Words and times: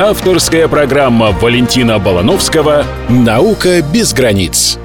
Авторская 0.00 0.68
программа 0.68 1.32
Валентина 1.32 1.98
Балановского 1.98 2.84
«Наука 3.08 3.82
без 3.82 4.14
границ». 4.14 4.78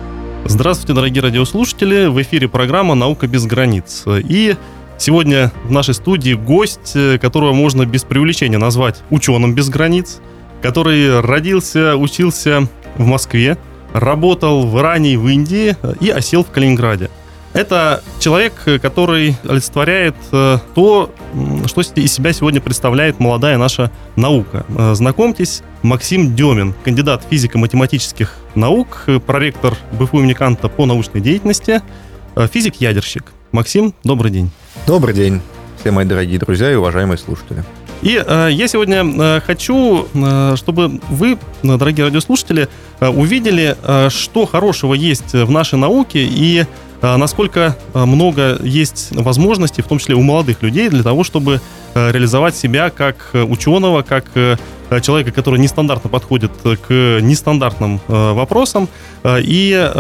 Здравствуйте, 0.46 0.94
дорогие 0.94 1.22
радиослушатели! 1.22 2.08
В 2.08 2.20
эфире 2.24 2.48
программа 2.48 2.96
«Наука 2.96 3.28
без 3.28 3.46
границ». 3.46 4.06
И 4.08 4.56
сегодня 4.98 5.52
в 5.66 5.72
нашей 5.72 5.94
студии 5.94 6.34
гость, 6.34 6.98
которого 7.22 7.54
можно 7.54 7.86
без 7.86 8.04
преувеличения 8.04 8.58
назвать 8.58 9.04
ученым 9.12 9.54
без 9.54 9.70
границ, 9.70 10.20
который 10.64 11.22
родился, 11.22 11.96
учился 11.96 12.68
в 12.98 13.06
Москве, 13.06 13.60
работал 13.94 14.66
в 14.66 14.80
Иране 14.80 15.14
и 15.14 15.18
в 15.18 15.28
Индии 15.28 15.78
и 16.00 16.10
осел 16.10 16.44
в 16.44 16.50
Калининграде. 16.50 17.12
Это 17.54 18.02
человек, 18.20 18.54
который 18.82 19.36
олицетворяет 19.48 20.16
э, 20.32 20.58
то, 20.74 21.12
что 21.66 21.82
из 21.82 22.14
себя 22.14 22.34
сегодня 22.34 22.62
представляет 22.62 23.20
молодая 23.20 23.58
наша 23.58 23.92
наука. 24.16 24.66
Э, 24.70 24.94
знакомьтесь, 24.96 25.62
Максим 25.82 26.36
Демин, 26.36 26.74
кандидат 26.84 27.26
физико-математических 27.30 28.36
наук, 28.56 29.06
проректор 29.26 29.76
БФУ 29.94 30.20
имени 30.20 30.34
Канта 30.34 30.70
по 30.70 30.86
научной 30.86 31.22
деятельности, 31.22 31.82
э, 32.36 32.48
физик-ядерщик. 32.52 33.32
Максим, 33.52 33.94
добрый 34.04 34.32
день. 34.32 34.52
Добрый 34.88 35.14
день, 35.14 35.42
все 35.80 35.92
мои 35.92 36.06
дорогие 36.06 36.40
друзья 36.40 36.72
и 36.72 36.76
уважаемые 36.76 37.18
слушатели. 37.18 37.64
И 38.02 38.22
э, 38.26 38.50
я 38.52 38.68
сегодня 38.68 39.06
э, 39.06 39.40
хочу, 39.40 40.08
э, 40.14 40.56
чтобы 40.58 41.00
вы, 41.10 41.38
дорогие 41.64 42.06
радиослушатели, 42.06 42.68
э, 43.00 43.08
увидели, 43.08 43.78
э, 43.82 44.10
что 44.10 44.46
хорошего 44.46 44.94
есть 44.94 45.32
в 45.32 45.50
нашей 45.50 45.80
науке 45.80 46.26
и 46.26 46.66
насколько 47.04 47.76
а, 47.94 48.06
много 48.06 48.58
есть 48.64 49.10
возможностей, 49.12 49.82
в 49.82 49.88
том 49.88 50.00
числе 50.00 50.16
у 50.16 50.22
молодых 50.22 50.62
людей, 50.62 50.88
для 50.88 51.04
того, 51.04 51.26
чтобы 51.26 51.60
а, 51.94 52.12
реализовать 52.12 52.56
себя 52.56 52.90
как 52.90 53.32
ученого, 53.34 54.02
как 54.02 54.26
человека, 55.02 55.32
который 55.32 55.60
нестандартно 55.60 56.08
подходит 56.08 56.52
к 56.62 57.20
нестандартным 57.20 58.00
вопросам. 58.08 58.88
И, 59.26 59.92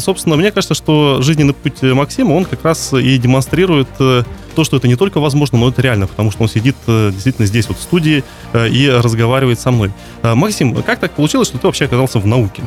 собственно, 0.00 0.34
мне 0.34 0.50
кажется, 0.50 0.74
что 0.74 1.22
жизненный 1.22 1.54
путь 1.54 1.80
Максима, 1.82 2.32
он 2.32 2.44
как 2.44 2.64
раз 2.64 2.92
и 2.92 3.18
демонстрирует 3.18 3.86
то, 3.98 4.64
что 4.64 4.78
это 4.78 4.88
не 4.88 4.96
только 4.96 5.20
возможно, 5.20 5.58
но 5.58 5.68
это 5.68 5.80
реально, 5.80 6.08
потому 6.08 6.32
что 6.32 6.42
он 6.42 6.48
сидит 6.48 6.74
действительно 6.86 7.46
здесь 7.46 7.68
вот 7.68 7.78
в 7.78 7.82
студии 7.82 8.24
и 8.52 8.88
разговаривает 8.88 9.60
со 9.60 9.70
мной. 9.70 9.92
Максим, 10.24 10.74
как 10.82 10.98
так 10.98 11.12
получилось, 11.12 11.46
что 11.46 11.58
ты 11.58 11.68
вообще 11.68 11.84
оказался 11.84 12.18
в 12.18 12.26
науке? 12.26 12.64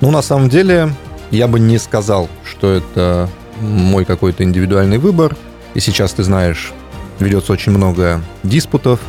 Ну, 0.00 0.12
на 0.12 0.22
самом 0.22 0.48
деле, 0.48 0.92
я 1.30 1.48
бы 1.48 1.60
не 1.60 1.78
сказал, 1.78 2.28
что 2.44 2.72
это 2.72 3.28
мой 3.60 4.04
какой-то 4.04 4.44
индивидуальный 4.44 4.98
выбор. 4.98 5.36
И 5.74 5.80
сейчас, 5.80 6.12
ты 6.12 6.22
знаешь, 6.22 6.72
ведется 7.18 7.52
очень 7.52 7.72
много 7.72 8.20
диспутов 8.42 9.00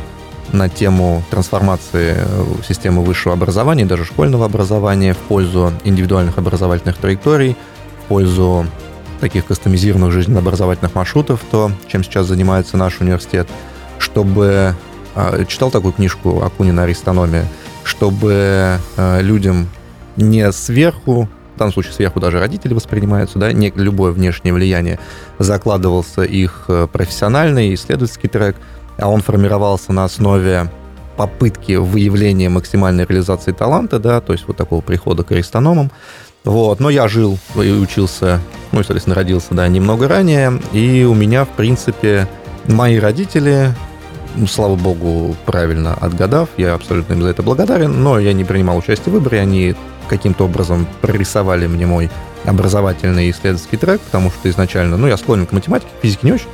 на 0.52 0.68
тему 0.68 1.22
трансформации 1.30 2.16
системы 2.66 3.02
высшего 3.02 3.34
образования, 3.34 3.86
даже 3.86 4.04
школьного 4.04 4.46
образования 4.46 5.14
в 5.14 5.18
пользу 5.18 5.72
индивидуальных 5.84 6.38
образовательных 6.38 6.96
траекторий, 6.96 7.56
в 8.04 8.08
пользу 8.08 8.66
таких 9.20 9.46
кастомизированных 9.46 10.12
жизненно-образовательных 10.12 10.94
маршрутов, 10.94 11.40
то, 11.50 11.70
чем 11.86 12.02
сейчас 12.02 12.26
занимается 12.26 12.76
наш 12.76 13.00
университет, 13.00 13.48
чтобы... 13.98 14.74
А, 15.14 15.44
читал 15.44 15.70
такую 15.70 15.92
книжку 15.92 16.42
Акунина 16.42 16.84
«Аристономия», 16.84 17.44
чтобы 17.84 18.78
а, 18.96 19.20
людям 19.20 19.68
не 20.16 20.50
сверху 20.52 21.28
данном 21.60 21.72
случае 21.72 21.92
сверху 21.92 22.20
даже 22.20 22.40
родители 22.40 22.74
воспринимаются, 22.74 23.38
да, 23.38 23.52
не 23.52 23.72
любое 23.74 24.12
внешнее 24.12 24.52
влияние, 24.52 24.98
закладывался 25.38 26.22
их 26.22 26.64
э, 26.68 26.88
профессиональный 26.92 27.74
исследовательский 27.74 28.28
трек, 28.28 28.56
а 28.98 29.08
он 29.08 29.22
формировался 29.22 29.92
на 29.92 30.04
основе 30.04 30.70
попытки 31.16 31.72
выявления 31.72 32.48
максимальной 32.48 33.04
реализации 33.04 33.52
таланта, 33.52 33.98
да, 33.98 34.20
то 34.20 34.32
есть 34.32 34.46
вот 34.48 34.56
такого 34.56 34.80
прихода 34.80 35.22
к 35.22 35.32
аристономам. 35.32 35.90
Вот, 36.44 36.80
но 36.80 36.88
я 36.88 37.06
жил 37.08 37.38
и 37.56 37.70
учился, 37.70 38.40
ну, 38.72 38.78
соответственно, 38.78 39.14
родился, 39.14 39.48
да, 39.50 39.68
немного 39.68 40.08
ранее, 40.08 40.58
и 40.72 41.04
у 41.04 41.12
меня, 41.12 41.44
в 41.44 41.50
принципе, 41.50 42.26
мои 42.66 42.98
родители, 42.98 43.74
ну, 44.36 44.46
слава 44.46 44.76
богу, 44.76 45.36
правильно 45.44 45.92
отгадав, 45.92 46.48
я 46.56 46.72
абсолютно 46.72 47.12
им 47.12 47.22
за 47.22 47.28
это 47.28 47.42
благодарен, 47.42 48.02
но 48.02 48.18
я 48.18 48.32
не 48.32 48.44
принимал 48.44 48.78
участие 48.78 49.12
в 49.12 49.18
выборе, 49.18 49.40
они 49.40 49.76
каким-то 50.10 50.44
образом 50.44 50.86
прорисовали 51.00 51.66
мне 51.66 51.86
мой 51.86 52.10
образовательный 52.44 53.30
исследовательский 53.30 53.78
трек, 53.78 54.00
потому 54.00 54.30
что 54.30 54.50
изначально, 54.50 54.96
ну, 54.96 55.06
я 55.06 55.16
склонен 55.16 55.46
к 55.46 55.52
математике, 55.52 55.90
к 55.98 56.02
физике 56.02 56.26
не 56.26 56.32
очень. 56.32 56.48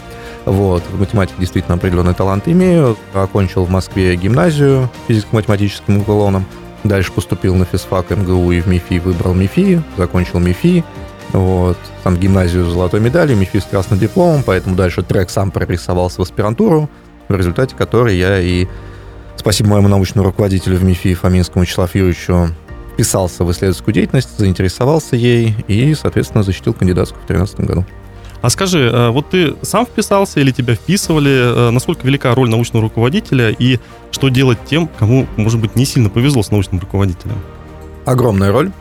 Вот, 0.44 0.84
в 0.93 1.00
математике 1.00 1.41
действительно 1.41 1.75
определенный 1.75 2.15
талант 2.15 2.47
имею. 2.47 2.97
Окончил 3.15 3.65
в 3.65 3.71
Москве 3.71 4.15
гимназию 4.15 4.89
физико-математическим 5.09 5.99
уклоном. 5.99 6.47
Дальше 6.84 7.11
поступил 7.11 7.56
на 7.56 7.65
физфак 7.65 8.11
МГУ 8.11 8.53
и 8.53 8.61
в 8.61 8.69
МИФИ 8.69 9.00
выбрал 9.00 9.34
МИФИ, 9.34 9.83
закончил 9.97 10.39
МИФИ. 10.39 10.84
Вот, 11.33 11.77
там 12.05 12.16
гимназию 12.16 12.65
с 12.65 12.72
золотой 12.72 13.00
медалью, 13.00 13.37
МИФИ 13.37 13.59
с 13.59 13.65
красным 13.65 13.99
дипломом, 13.99 14.45
поэтому 14.47 14.77
дальше 14.77 15.03
трек 15.03 15.31
сам 15.31 15.50
прорисовался 15.50 16.19
в 16.19 16.22
аспирантуру, 16.22 16.89
в 17.28 17.34
результате 17.34 17.75
которой 17.75 18.16
я 18.16 18.39
и, 18.39 18.69
спасибо 19.37 19.71
моему 19.71 19.89
научному 19.89 20.28
руководителю 20.28 20.77
в 20.77 20.84
МИФИ 20.84 21.15
Фоминскому 21.15 21.65
Вячеславу 21.65 21.91
Юрьевичу, 21.95 22.50
вписался 22.97 23.45
в 23.45 23.53
исследовательскую 23.53 23.93
деятельность, 23.93 24.39
заинтересовался 24.39 25.17
ей 25.17 25.55
и, 25.69 25.95
соответственно, 25.95 26.43
защитил 26.43 26.73
кандидатскую 26.73 27.23
в 27.23 27.27
2013 27.27 27.61
году. 27.69 27.84
А 28.41 28.49
скажи, 28.49 28.91
э, 28.91 29.11
вот 29.11 29.29
ты 29.29 29.55
сам 29.61 29.84
вписался 29.84 30.41
или 30.41 30.51
тебя 30.51 30.75
вписывали? 30.75 31.69
Э, 31.69 31.71
насколько 31.71 32.07
велика 32.07 32.34
роль 32.34 32.49
научного 32.49 32.84
руководителя 32.84 33.51
и 33.51 33.81
что 34.12 34.31
делать 34.31 34.59
тем, 34.65 34.89
кому, 34.99 35.27
может 35.37 35.61
быть, 35.61 35.77
не 35.77 35.84
сильно 35.84 36.09
повезло 36.09 36.43
с 36.43 36.51
научным 36.51 36.81
руководителем? 36.81 37.37
Огромная 38.07 38.51
роль. 38.51 38.73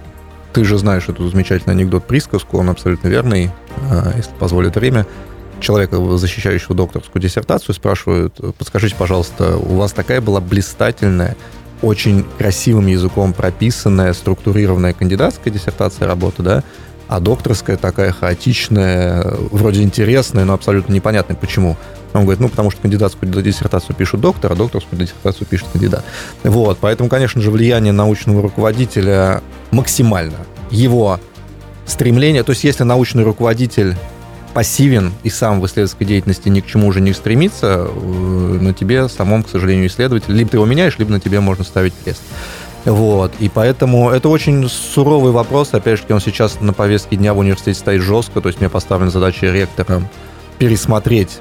Ты 0.54 0.64
же 0.64 0.78
знаешь 0.78 1.10
эту 1.10 1.28
замечательный 1.28 1.74
анекдот, 1.74 2.06
присказку, 2.06 2.58
он 2.58 2.70
абсолютно 2.70 3.10
верный, 3.10 3.52
э, 3.92 4.14
если 4.16 4.32
позволит 4.40 4.76
время. 4.76 5.06
Человека, 5.60 6.18
защищающего 6.18 6.74
докторскую 6.74 7.22
диссертацию, 7.22 7.76
спрашивают, 7.76 8.40
подскажите, 8.58 8.96
пожалуйста, 8.98 9.58
у 9.58 9.76
вас 9.76 9.92
такая 9.92 10.22
была 10.22 10.40
блистательная 10.40 11.36
очень 11.82 12.26
красивым 12.38 12.88
языком 12.88 13.34
прописанная, 13.34 14.14
структурированная 14.14 14.94
кандидатская 14.94 15.54
диссертация 15.54 16.08
работа, 16.08 16.44
да, 16.44 16.64
а 17.08 17.20
докторская 17.20 17.78
такая 17.78 18.12
хаотичная, 18.12 19.24
вроде 19.52 19.84
интересная, 19.84 20.46
но 20.46 20.54
абсолютно 20.54 20.94
непонятная, 20.94 21.38
почему. 21.38 21.78
Он 22.14 22.22
говорит, 22.22 22.40
ну, 22.40 22.48
потому 22.50 22.72
что 22.72 22.82
кандидатскую 22.82 23.30
диссертацию 23.44 23.96
пишет 23.96 24.22
доктор, 24.22 24.54
а 24.54 24.56
докторскую 24.56 25.00
диссертацию 25.00 25.46
пишет 25.46 25.68
кандидат. 25.72 26.04
Вот, 26.44 26.78
поэтому, 26.80 27.10
конечно 27.10 27.42
же, 27.42 27.52
влияние 27.52 27.92
научного 27.92 28.42
руководителя 28.42 29.42
максимально. 29.72 30.38
Его 30.72 31.20
стремление, 31.86 32.44
то 32.44 32.52
есть 32.52 32.64
если 32.64 32.84
научный 32.84 33.24
руководитель 33.24 33.96
пассивен 34.56 35.12
и 35.24 35.30
сам 35.30 35.60
в 35.60 35.66
исследовательской 35.66 36.08
деятельности 36.08 36.48
ни 36.48 36.62
к 36.62 36.66
чему 36.66 36.88
уже 36.88 37.02
не 37.02 37.12
стремится, 37.12 37.90
э, 37.90 38.58
на 38.62 38.74
тебе 38.74 39.10
самом, 39.10 39.44
к 39.44 39.50
сожалению, 39.50 39.88
исследователь, 39.88 40.34
либо 40.34 40.50
ты 40.50 40.56
его 40.56 40.66
меняешь, 40.66 40.98
либо 40.98 41.12
на 41.12 41.20
тебе 41.20 41.42
можно 41.42 41.66
ставить 41.66 41.94
крест. 42.02 42.22
Вот, 42.86 43.34
и 43.40 43.50
поэтому 43.50 44.12
это 44.12 44.30
очень 44.30 44.70
суровый 44.70 45.34
вопрос, 45.34 45.74
опять 45.74 46.00
же, 46.00 46.06
он 46.10 46.22
сейчас 46.22 46.62
на 46.62 46.72
повестке 46.72 47.18
дня 47.18 47.34
в 47.34 47.40
университете 47.40 47.78
стоит 47.78 48.02
жестко, 48.02 48.40
то 48.40 48.48
есть 48.48 48.62
мне 48.62 48.70
поставлена 48.70 49.12
задача 49.12 49.48
ректора 49.48 50.10
пересмотреть 50.58 51.40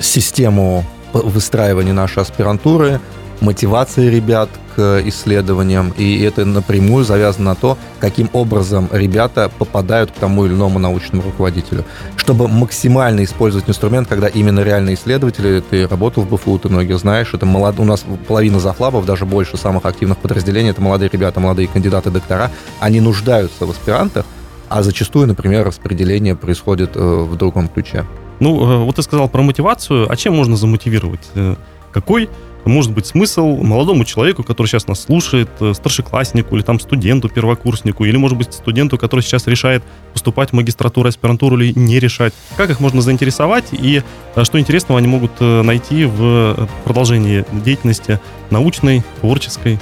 систему 0.00 0.84
выстраивания 1.12 1.92
нашей 1.92 2.22
аспирантуры, 2.24 3.00
мотивации 3.40 4.08
ребят 4.08 4.48
к 4.74 5.02
исследованиям, 5.06 5.92
и 5.96 6.20
это 6.22 6.44
напрямую 6.44 7.04
завязано 7.04 7.50
на 7.50 7.54
то, 7.54 7.78
каким 7.98 8.30
образом 8.32 8.88
ребята 8.92 9.50
попадают 9.58 10.10
к 10.10 10.14
тому 10.14 10.46
или 10.46 10.54
иному 10.54 10.78
научному 10.78 11.22
руководителю. 11.22 11.84
Чтобы 12.16 12.48
максимально 12.48 13.24
использовать 13.24 13.68
инструмент, 13.68 14.08
когда 14.08 14.28
именно 14.28 14.60
реальные 14.60 14.94
исследователи, 14.94 15.62
ты 15.68 15.88
работал 15.88 16.22
в 16.22 16.34
БФУ, 16.34 16.58
ты 16.58 16.68
многих 16.68 16.98
знаешь, 16.98 17.34
это 17.34 17.46
молод... 17.46 17.80
у 17.80 17.84
нас 17.84 18.04
половина 18.26 18.60
зафлабов, 18.60 19.04
даже 19.06 19.24
больше 19.24 19.56
самых 19.56 19.84
активных 19.84 20.18
подразделений, 20.18 20.70
это 20.70 20.80
молодые 20.80 21.10
ребята, 21.12 21.40
молодые 21.40 21.68
кандидаты 21.68 22.10
доктора, 22.10 22.50
они 22.80 23.00
нуждаются 23.00 23.66
в 23.66 23.70
аспирантах, 23.70 24.26
а 24.68 24.82
зачастую, 24.82 25.26
например, 25.26 25.66
распределение 25.66 26.36
происходит 26.36 26.90
э, 26.94 27.00
в 27.00 27.36
другом 27.36 27.68
ключе. 27.68 28.04
Ну, 28.40 28.82
э, 28.82 28.84
вот 28.84 28.96
ты 28.96 29.02
сказал 29.02 29.28
про 29.28 29.42
мотивацию, 29.42 30.10
а 30.10 30.16
чем 30.16 30.36
можно 30.36 30.56
замотивировать? 30.56 31.20
Э, 31.34 31.56
какой 31.92 32.28
может 32.64 32.92
быть 32.92 33.06
смысл 33.06 33.56
молодому 33.56 34.04
человеку, 34.04 34.42
который 34.42 34.66
сейчас 34.66 34.86
нас 34.86 35.00
слушает, 35.00 35.48
э, 35.60 35.72
старшекласснику 35.74 36.56
или 36.56 36.62
там 36.62 36.80
студенту, 36.80 37.28
первокурснику, 37.28 38.04
или, 38.04 38.16
может 38.16 38.36
быть, 38.36 38.52
студенту, 38.52 38.98
который 38.98 39.20
сейчас 39.20 39.46
решает 39.46 39.82
поступать 40.12 40.50
в 40.50 40.52
магистратуру, 40.54 41.08
аспирантуру 41.08 41.58
или 41.58 41.72
не 41.78 41.98
решать. 41.98 42.34
Как 42.56 42.70
их 42.70 42.80
можно 42.80 43.00
заинтересовать 43.00 43.66
и 43.72 44.02
э, 44.34 44.44
что 44.44 44.58
интересного 44.58 44.98
они 44.98 45.08
могут 45.08 45.32
э, 45.40 45.62
найти 45.62 46.04
в 46.04 46.68
продолжении 46.84 47.44
деятельности 47.52 48.20
научной, 48.50 49.02
творческой? 49.20 49.78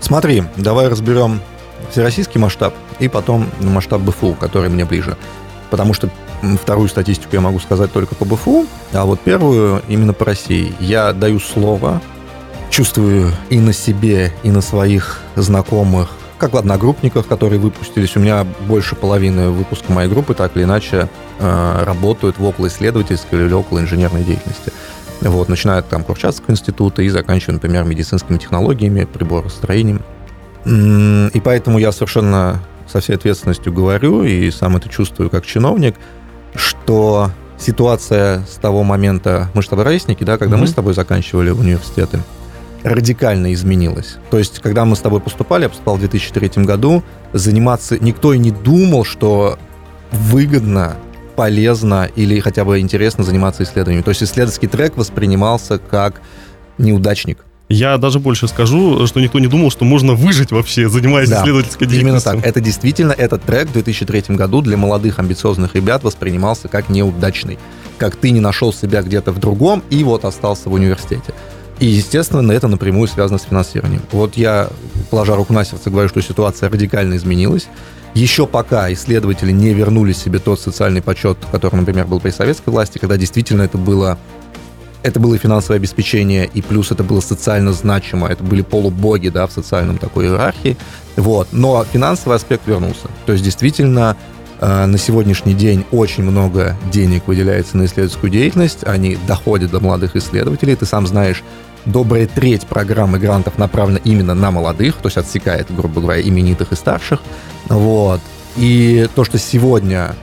Смотри, 0.00 0.44
давай 0.56 0.88
разберем 0.88 1.40
всероссийский 1.90 2.40
масштаб 2.40 2.74
и 2.98 3.08
потом 3.08 3.46
масштаб 3.60 4.02
БФУ, 4.02 4.34
который 4.34 4.68
мне 4.68 4.84
ближе. 4.84 5.16
Потому 5.70 5.94
что 5.94 6.10
Вторую 6.60 6.88
статистику 6.88 7.30
я 7.32 7.40
могу 7.40 7.58
сказать 7.58 7.92
только 7.92 8.14
по 8.14 8.24
БФУ, 8.24 8.66
а 8.92 9.04
вот 9.04 9.20
первую 9.20 9.82
именно 9.88 10.12
по 10.12 10.24
России. 10.24 10.74
Я 10.80 11.12
даю 11.12 11.40
слово 11.40 12.00
чувствую 12.70 13.32
и 13.50 13.60
на 13.60 13.72
себе, 13.72 14.32
и 14.42 14.50
на 14.50 14.60
своих 14.60 15.20
знакомых, 15.36 16.10
как 16.38 16.52
в 16.52 16.56
одногруппниках, 16.56 17.26
которые 17.26 17.60
выпустились. 17.60 18.16
У 18.16 18.20
меня 18.20 18.44
больше 18.66 18.96
половины 18.96 19.50
выпуска 19.50 19.92
моей 19.92 20.08
группы 20.08 20.34
так 20.34 20.56
или 20.56 20.64
иначе 20.64 21.08
э, 21.38 21.84
работают 21.84 22.38
в 22.38 22.44
около 22.44 22.66
исследовательской 22.66 23.46
или 23.46 23.52
около 23.52 23.78
инженерной 23.78 24.24
деятельности. 24.24 24.72
Вот, 25.20 25.48
начиная 25.48 25.78
от 25.78 25.88
там, 25.88 26.04
Курчатского 26.04 26.52
института 26.52 27.02
и 27.02 27.08
заканчивая, 27.08 27.54
например, 27.54 27.84
медицинскими 27.84 28.36
технологиями, 28.38 29.04
приборостроением. 29.04 30.02
И 30.66 31.40
поэтому 31.42 31.78
я 31.78 31.92
совершенно 31.92 32.60
со 32.86 33.00
всей 33.00 33.16
ответственностью 33.16 33.72
говорю, 33.72 34.24
и 34.24 34.50
сам 34.50 34.76
это 34.76 34.88
чувствую 34.88 35.30
как 35.30 35.46
чиновник, 35.46 35.96
что 36.54 37.30
ситуация 37.58 38.44
с 38.46 38.56
того 38.56 38.82
момента, 38.82 39.50
мы 39.54 39.62
же 39.62 39.66
с 39.66 39.70
тобой 39.70 39.84
ровесники, 39.84 40.24
да, 40.24 40.38
когда 40.38 40.56
mm-hmm. 40.56 40.60
мы 40.60 40.66
с 40.66 40.74
тобой 40.74 40.94
заканчивали 40.94 41.50
университеты, 41.50 42.20
радикально 42.82 43.52
изменилась. 43.54 44.16
То 44.30 44.38
есть, 44.38 44.60
когда 44.60 44.84
мы 44.84 44.96
с 44.96 45.00
тобой 45.00 45.20
поступали, 45.20 45.62
я 45.64 45.68
поступал 45.68 45.96
в 45.96 46.00
2003 46.00 46.64
году, 46.64 47.02
заниматься 47.32 47.98
никто 47.98 48.34
и 48.34 48.38
не 48.38 48.50
думал, 48.50 49.04
что 49.04 49.58
выгодно, 50.12 50.96
полезно 51.34 52.08
или 52.14 52.38
хотя 52.40 52.64
бы 52.64 52.78
интересно 52.80 53.24
заниматься 53.24 53.62
исследованиями. 53.62 54.04
То 54.04 54.10
есть 54.10 54.22
исследовательский 54.22 54.68
трек 54.68 54.96
воспринимался 54.96 55.78
как 55.78 56.20
неудачник. 56.78 57.44
Я 57.68 57.96
даже 57.96 58.18
больше 58.18 58.46
скажу, 58.46 59.06
что 59.06 59.20
никто 59.20 59.38
не 59.38 59.46
думал, 59.46 59.70
что 59.70 59.84
можно 59.84 60.14
выжить 60.14 60.52
вообще, 60.52 60.88
занимаясь 60.88 61.30
да, 61.30 61.40
исследовательской 61.40 61.86
деятельностью. 61.86 62.32
Именно 62.32 62.42
так. 62.42 62.48
Это 62.48 62.60
действительно, 62.60 63.12
этот 63.12 63.42
трек 63.42 63.68
в 63.68 63.72
2003 63.72 64.36
году 64.36 64.60
для 64.60 64.76
молодых 64.76 65.18
амбициозных 65.18 65.74
ребят 65.74 66.04
воспринимался 66.04 66.68
как 66.68 66.90
неудачный. 66.90 67.58
Как 67.96 68.16
ты 68.16 68.30
не 68.30 68.40
нашел 68.40 68.72
себя 68.72 69.02
где-то 69.02 69.32
в 69.32 69.38
другом 69.38 69.82
и 69.88 70.04
вот 70.04 70.24
остался 70.24 70.68
в 70.68 70.74
университете. 70.74 71.32
И, 71.80 71.86
естественно, 71.86 72.52
это 72.52 72.68
напрямую 72.68 73.08
связано 73.08 73.38
с 73.38 73.44
финансированием. 73.44 74.02
Вот 74.12 74.36
я, 74.36 74.68
положа 75.10 75.34
руку 75.34 75.52
на 75.52 75.64
сердце, 75.64 75.90
говорю, 75.90 76.08
что 76.08 76.20
ситуация 76.20 76.68
радикально 76.68 77.16
изменилась. 77.16 77.66
Еще 78.14 78.46
пока 78.46 78.92
исследователи 78.92 79.50
не 79.50 79.74
вернули 79.74 80.12
себе 80.12 80.38
тот 80.38 80.60
социальный 80.60 81.02
почет, 81.02 81.38
который, 81.50 81.76
например, 81.76 82.06
был 82.06 82.20
при 82.20 82.30
советской 82.30 82.70
власти, 82.70 82.98
когда 82.98 83.16
действительно 83.16 83.62
это 83.62 83.76
было 83.76 84.18
это 85.04 85.20
было 85.20 85.38
финансовое 85.38 85.76
обеспечение, 85.76 86.50
и 86.52 86.62
плюс 86.62 86.90
это 86.90 87.04
было 87.04 87.20
социально 87.20 87.72
значимо, 87.72 88.26
это 88.26 88.42
были 88.42 88.62
полубоги, 88.62 89.28
да, 89.28 89.46
в 89.46 89.52
социальном 89.52 89.98
такой 89.98 90.26
иерархии, 90.26 90.76
вот, 91.16 91.48
но 91.52 91.84
финансовый 91.84 92.34
аспект 92.34 92.66
вернулся, 92.66 93.08
то 93.26 93.32
есть 93.32 93.44
действительно 93.44 94.16
э, 94.60 94.86
на 94.86 94.98
сегодняшний 94.98 95.54
день 95.54 95.84
очень 95.92 96.24
много 96.24 96.76
денег 96.90 97.28
выделяется 97.28 97.76
на 97.76 97.84
исследовательскую 97.84 98.32
деятельность, 98.32 98.78
они 98.84 99.18
доходят 99.28 99.70
до 99.70 99.78
молодых 99.78 100.16
исследователей, 100.16 100.74
ты 100.74 100.86
сам 100.86 101.06
знаешь, 101.06 101.44
добрая 101.84 102.26
треть 102.26 102.66
программы 102.66 103.18
грантов 103.18 103.58
направлена 103.58 104.00
именно 104.04 104.32
на 104.32 104.50
молодых, 104.50 104.96
то 104.96 105.08
есть 105.08 105.18
отсекает, 105.18 105.66
грубо 105.68 106.00
говоря, 106.00 106.22
именитых 106.22 106.72
и 106.72 106.76
старших. 106.76 107.20
Вот. 107.68 108.20
И 108.56 109.06
то, 109.14 109.24
что 109.24 109.38
сегодня, 109.38 110.14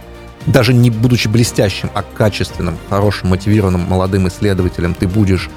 даже 0.46 0.74
не 0.74 0.90
будучи 0.90 1.28
блестящим, 1.28 1.90
а 1.94 2.04
качественным, 2.04 2.78
хорошим, 2.90 3.30
мотивированным 3.30 3.82
молодым 3.82 4.28
исследователем, 4.28 4.94
ты 4.94 5.08
будешь 5.08 5.50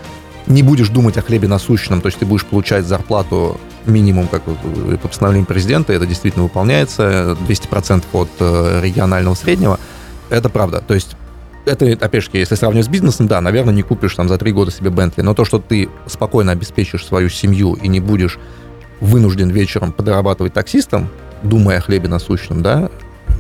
не 0.47 0.63
будешь 0.63 0.89
думать 0.91 1.17
о 1.17 1.23
хлебе 1.23 1.49
насущном, 1.49 2.03
то 2.03 2.07
есть 2.07 2.19
ты 2.19 2.27
будешь 2.27 2.45
получать 2.45 2.85
зарплату 2.85 3.59
минимум, 3.87 4.29
как 4.29 4.43
по 4.43 5.09
постановлению 5.09 5.47
президента, 5.47 5.93
это 5.93 6.07
действительно 6.07 6.45
выполняется, 6.45 7.37
200% 7.49 8.05
от 8.13 8.29
э, 8.41 8.81
регионального 8.83 9.35
среднего, 9.35 9.81
это 10.31 10.49
правда. 10.51 10.83
То 10.87 10.95
есть 10.95 11.17
это, 11.65 11.87
опять 11.93 12.25
же, 12.25 12.31
если 12.35 12.57
сравнивать 12.57 12.87
с 12.87 12.91
бизнесом, 12.91 13.27
да, 13.27 13.41
наверное, 13.41 13.73
не 13.73 13.83
купишь 13.83 14.15
там 14.15 14.29
за 14.29 14.37
три 14.37 14.53
года 14.53 14.71
себе 14.71 14.91
Бентли, 14.91 15.23
но 15.23 15.35
то, 15.35 15.45
что 15.45 15.59
ты 15.59 15.89
спокойно 16.07 16.53
обеспечишь 16.53 17.07
свою 17.07 17.31
семью 17.31 17.75
и 17.75 17.89
не 17.89 18.01
будешь 18.01 18.39
вынужден 19.01 19.51
вечером 19.51 19.93
подрабатывать 19.93 20.53
таксистом, 20.53 21.09
думая 21.43 21.79
о 21.79 21.81
хлебе 21.81 22.09
насущном, 22.09 22.63
да, 22.63 22.91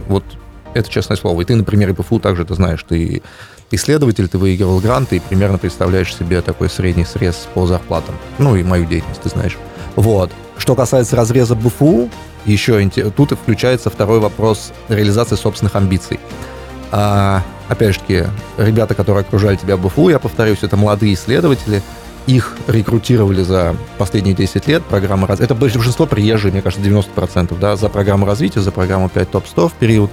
вот 0.09 0.25
это 0.75 0.91
честное 0.91 1.17
слово. 1.17 1.41
И 1.41 1.45
ты, 1.45 1.55
например, 1.57 1.91
и 1.91 1.93
ПФУ 1.93 2.19
также 2.19 2.45
ты 2.45 2.55
знаешь, 2.55 2.85
ты 2.87 3.23
исследователь, 3.71 4.29
ты 4.29 4.39
выигрывал 4.39 4.81
гранты 4.81 5.17
и 5.17 5.21
примерно 5.21 5.59
представляешь 5.59 6.15
себе 6.15 6.43
такой 6.43 6.69
средний 6.69 7.05
срез 7.05 7.49
по 7.55 7.67
зарплатам. 7.67 8.15
Ну 8.39 8.57
и 8.57 8.63
мою 8.63 8.85
деятельность, 8.85 9.23
ты 9.23 9.29
знаешь. 9.29 9.57
Вот. 9.97 10.31
Что 10.59 10.75
касается 10.75 11.17
разреза 11.17 11.55
БФУ, 11.55 12.11
еще 12.45 12.89
тут 13.17 13.33
и 13.33 13.37
включается 13.37 13.91
второй 13.91 14.21
вопрос 14.21 14.73
реализации 14.89 15.37
собственных 15.37 15.75
амбиций. 15.77 16.21
А, 16.93 17.43
опять 17.69 17.95
же 17.95 18.01
таки, 18.01 18.25
ребята, 18.57 18.95
которые 18.95 19.23
окружали 19.23 19.57
тебя 19.57 19.77
в 19.77 19.87
БФУ, 19.87 20.11
я 20.11 20.19
повторюсь, 20.19 20.59
это 20.63 20.77
молодые 20.77 21.15
исследователи, 21.15 21.83
их 22.27 22.57
рекрутировали 22.67 23.43
за 23.43 23.77
последние 23.99 24.35
10 24.35 24.67
лет 24.67 24.83
программы 24.85 25.27
развития. 25.27 25.53
Это 25.53 25.55
большинство 25.55 26.07
приезжие, 26.07 26.53
мне 26.53 26.63
кажется, 26.63 26.87
90%, 26.87 27.59
да, 27.59 27.77
за 27.77 27.89
программу 27.89 28.27
развития, 28.27 28.61
за 28.61 28.73
программу 28.73 29.09
5 29.09 29.31
топ-100 29.31 29.69
в 29.69 29.73
период. 29.75 30.11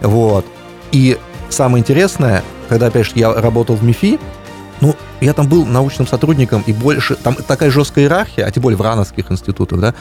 Вот. 0.00 0.44
И 0.90 1.18
самое 1.50 1.80
интересное, 1.80 2.42
когда, 2.68 2.86
опять 2.86 3.06
же, 3.06 3.12
я 3.14 3.32
работал 3.32 3.76
в 3.76 3.84
МИФИ, 3.84 4.18
ну, 4.80 4.96
я 5.20 5.32
там 5.32 5.46
был 5.46 5.64
научным 5.64 6.08
сотрудником, 6.08 6.64
и 6.66 6.72
больше... 6.72 7.14
Там 7.14 7.36
такая 7.36 7.70
жесткая 7.70 8.06
иерархия, 8.06 8.44
а 8.44 8.50
тем 8.50 8.64
более 8.64 8.76
в 8.76 8.80
рановских 8.80 9.30
институтах, 9.30 9.78
да, 9.78 9.94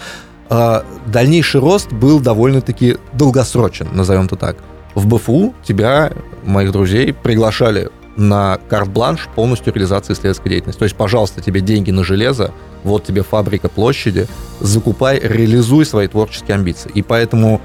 э, 0.49 0.81
дальнейший 1.05 1.61
рост 1.61 1.91
был 1.91 2.19
довольно-таки 2.19 2.97
долгосрочен, 3.13 3.89
назовем 3.91 4.25
это 4.25 4.35
так. 4.35 4.57
В 4.95 5.07
БФУ 5.07 5.53
тебя, 5.63 6.11
моих 6.43 6.71
друзей, 6.71 7.13
приглашали 7.13 7.91
на 8.17 8.59
карт-бланш 8.69 9.27
полностью 9.35 9.73
реализации 9.73 10.13
исследовательской 10.13 10.49
деятельности. 10.49 10.79
То 10.79 10.85
есть, 10.85 10.95
пожалуйста, 10.95 11.41
тебе 11.41 11.61
деньги 11.61 11.91
на 11.91 12.03
железо, 12.03 12.51
вот 12.83 13.05
тебе 13.05 13.23
фабрика 13.23 13.69
площади, 13.69 14.27
закупай, 14.59 15.19
реализуй 15.19 15.85
свои 15.85 16.07
творческие 16.07 16.55
амбиции. 16.55 16.91
И 16.93 17.01
поэтому, 17.01 17.61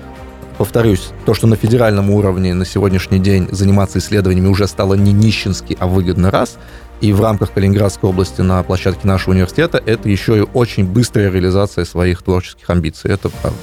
повторюсь, 0.58 1.08
то, 1.25 1.34
что 1.34 1.46
на 1.46 1.56
федеральном 1.56 2.10
уровне 2.10 2.54
на 2.54 2.64
сегодняшний 2.64 3.19
день 3.19 3.48
заниматься 3.50 3.98
исследованиями 3.98 4.48
уже 4.48 4.66
стало 4.66 4.94
не 4.94 5.12
нищенски, 5.12 5.76
а 5.81 5.87
выгодно 5.87 6.31
раз, 6.31 6.58
и 7.00 7.12
в 7.12 7.20
рамках 7.20 7.52
Калининградской 7.52 8.08
области 8.08 8.40
на 8.40 8.62
площадке 8.62 9.06
нашего 9.06 9.32
университета 9.32 9.82
это 9.84 10.08
еще 10.08 10.38
и 10.38 10.46
очень 10.54 10.87
быстрая 10.87 11.31
реализация 11.31 11.84
своих 11.84 12.22
творческих 12.22 12.69
амбиций. 12.70 13.10
Это 13.10 13.28
правда. 13.28 13.58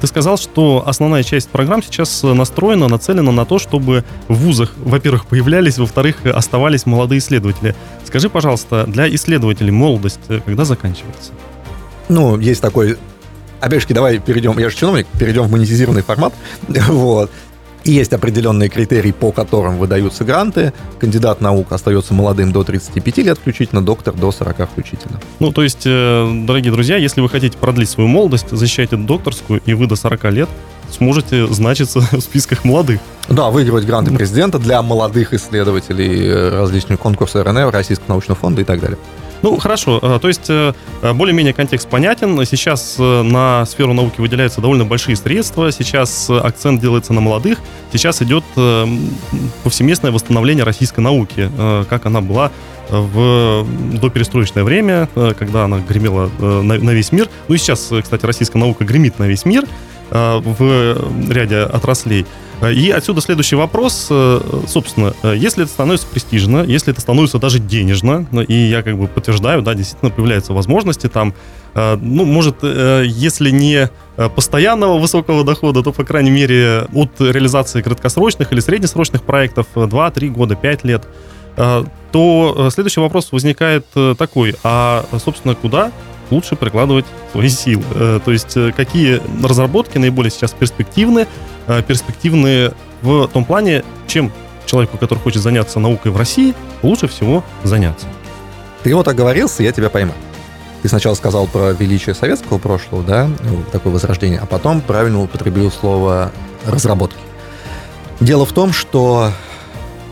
Ты 0.00 0.06
сказал, 0.06 0.36
что 0.36 0.82
основная 0.86 1.22
часть 1.22 1.48
программ 1.48 1.82
сейчас 1.82 2.22
настроена, 2.22 2.88
нацелена 2.88 3.32
на 3.32 3.44
то, 3.44 3.58
чтобы 3.58 4.04
в 4.28 4.34
вузах, 4.34 4.72
во-первых, 4.76 5.26
появлялись, 5.26 5.78
во-вторых, 5.78 6.16
оставались 6.26 6.86
молодые 6.86 7.18
исследователи. 7.18 7.74
Скажи, 8.04 8.28
пожалуйста, 8.28 8.84
для 8.86 9.12
исследователей 9.14 9.70
молодость 9.70 10.20
когда 10.44 10.64
заканчивается? 10.64 11.32
Ну, 12.08 12.38
есть 12.38 12.60
такой 12.60 12.96
Опять 13.60 13.88
же, 13.88 13.94
давай 13.94 14.18
перейдем, 14.18 14.58
я 14.58 14.68
же 14.68 14.76
чиновник, 14.76 15.06
перейдем 15.18 15.44
в 15.44 15.50
монетизированный 15.50 16.02
формат. 16.02 16.34
Вот. 16.88 17.30
И 17.86 17.92
есть 17.92 18.12
определенные 18.12 18.68
критерии, 18.68 19.12
по 19.12 19.30
которым 19.30 19.78
выдаются 19.78 20.24
гранты. 20.24 20.72
Кандидат 20.98 21.40
наук 21.40 21.70
остается 21.70 22.14
молодым 22.14 22.50
до 22.50 22.64
35 22.64 23.18
лет 23.18 23.38
включительно, 23.38 23.80
доктор 23.80 24.12
до 24.12 24.32
40 24.32 24.68
включительно. 24.68 25.20
Ну, 25.38 25.52
то 25.52 25.62
есть, 25.62 25.82
э, 25.84 26.28
дорогие 26.44 26.72
друзья, 26.72 26.96
если 26.96 27.20
вы 27.20 27.28
хотите 27.28 27.56
продлить 27.56 27.88
свою 27.88 28.08
молодость, 28.08 28.50
защищайте 28.50 28.96
докторскую, 28.96 29.62
и 29.64 29.74
вы 29.74 29.86
до 29.86 29.94
40 29.94 30.24
лет 30.32 30.48
сможете 30.90 31.46
значиться 31.46 32.00
в 32.10 32.20
списках 32.20 32.64
молодых. 32.64 32.98
Да, 33.28 33.50
выигрывать 33.50 33.86
гранты 33.86 34.12
президента 34.12 34.58
для 34.58 34.82
молодых 34.82 35.32
исследователей 35.32 36.26
э, 36.26 36.58
различных 36.58 36.98
конкурсов 36.98 37.46
РНР, 37.46 37.70
Российского 37.70 38.08
научного 38.08 38.40
фонда 38.40 38.62
и 38.62 38.64
так 38.64 38.80
далее. 38.80 38.98
Ну, 39.42 39.56
хорошо. 39.58 39.98
Э, 40.02 40.18
то 40.20 40.28
есть, 40.28 40.48
э, 40.48 40.72
более-менее 41.14 41.52
контекст 41.52 41.88
понятен. 41.88 42.44
Сейчас 42.46 42.96
э, 42.98 43.22
на 43.22 43.64
сферу 43.66 43.92
науки 43.92 44.20
выделяются 44.20 44.60
довольно 44.60 44.84
большие 44.84 45.16
средства. 45.16 45.70
Сейчас 45.72 46.30
акцент 46.30 46.80
делается 46.80 47.12
на 47.12 47.20
молодых. 47.20 47.58
Сейчас 47.92 48.22
идет 48.22 48.44
повсеместное 49.62 50.10
восстановление 50.10 50.64
российской 50.64 51.00
науки, 51.00 51.50
как 51.88 52.06
она 52.06 52.20
была 52.20 52.50
в 52.88 53.66
доперестроечное 54.00 54.64
время, 54.64 55.08
когда 55.38 55.64
она 55.64 55.78
гремела 55.78 56.30
на 56.38 56.90
весь 56.90 57.12
мир. 57.12 57.28
Ну 57.48 57.54
и 57.54 57.58
сейчас, 57.58 57.90
кстати, 58.02 58.24
российская 58.26 58.58
наука 58.58 58.84
гремит 58.84 59.18
на 59.18 59.24
весь 59.24 59.44
мир 59.44 59.64
в 60.10 61.30
ряде 61.30 61.58
отраслей. 61.58 62.26
И 62.62 62.90
отсюда 62.90 63.20
следующий 63.20 63.54
вопрос. 63.54 64.08
Э, 64.10 64.40
собственно, 64.66 65.12
э, 65.22 65.34
если 65.36 65.64
это 65.64 65.72
становится 65.72 66.06
престижно, 66.06 66.64
если 66.64 66.92
это 66.92 67.02
становится 67.02 67.38
даже 67.38 67.58
денежно, 67.58 68.26
и 68.48 68.54
я 68.54 68.82
как 68.82 68.96
бы 68.98 69.08
подтверждаю, 69.08 69.60
да, 69.60 69.74
действительно 69.74 70.10
появляются 70.10 70.54
возможности 70.54 71.08
там, 71.08 71.34
э, 71.74 71.96
ну, 72.00 72.24
может, 72.24 72.62
если 72.62 73.50
не 73.50 73.90
постоянного 74.34 74.98
высокого 74.98 75.44
дохода, 75.44 75.82
то, 75.82 75.92
по 75.92 76.02
крайней 76.02 76.30
мере, 76.30 76.86
от 76.94 77.20
реализации 77.20 77.82
краткосрочных 77.82 78.50
или 78.52 78.60
среднесрочных 78.60 79.22
проектов 79.22 79.66
2-3 79.74 80.30
года, 80.30 80.56
5 80.56 80.84
лет, 80.84 81.06
то 82.12 82.68
следующий 82.72 83.00
вопрос 83.00 83.30
возникает 83.32 83.86
такой, 84.18 84.54
а, 84.62 85.04
собственно, 85.22 85.54
куда 85.54 85.92
лучше 86.30 86.56
прикладывать 86.56 87.06
свои 87.32 87.48
силы? 87.48 87.82
То 88.24 88.32
есть 88.32 88.56
какие 88.76 89.20
разработки 89.44 89.98
наиболее 89.98 90.30
сейчас 90.30 90.52
перспективны, 90.52 91.26
Э, 91.66 91.82
перспективные 91.82 92.72
в 93.02 93.26
том 93.28 93.44
плане, 93.44 93.84
чем 94.06 94.32
человеку, 94.66 94.98
который 94.98 95.18
хочет 95.18 95.42
заняться 95.42 95.80
наукой 95.80 96.12
в 96.12 96.16
России, 96.16 96.54
лучше 96.82 97.08
всего 97.08 97.44
заняться. 97.64 98.06
Ты 98.82 98.94
вот 98.94 99.08
оговорился, 99.08 99.62
я 99.62 99.72
тебя 99.72 99.90
пойму. 99.90 100.12
Ты 100.82 100.88
сначала 100.88 101.14
сказал 101.14 101.48
про 101.48 101.72
величие 101.72 102.14
советского 102.14 102.58
прошлого, 102.58 103.02
да, 103.02 103.26
ну, 103.26 103.64
такое 103.72 103.92
возрождение, 103.92 104.38
а 104.38 104.46
потом 104.46 104.80
правильно 104.80 105.20
употребил 105.20 105.72
слово 105.72 106.30
разработки. 106.64 107.18
Дело 108.20 108.46
в 108.46 108.52
том, 108.52 108.72
что 108.72 109.32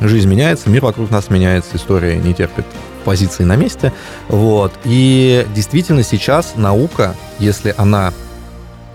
жизнь 0.00 0.28
меняется, 0.28 0.68
мир 0.68 0.84
вокруг 0.84 1.10
нас 1.10 1.30
меняется, 1.30 1.76
история 1.76 2.16
не 2.16 2.34
терпит 2.34 2.66
позиции 3.04 3.44
на 3.44 3.56
месте. 3.56 3.92
Вот. 4.28 4.72
И 4.84 5.46
действительно 5.54 6.02
сейчас 6.02 6.54
наука, 6.56 7.14
если 7.38 7.74
она 7.76 8.12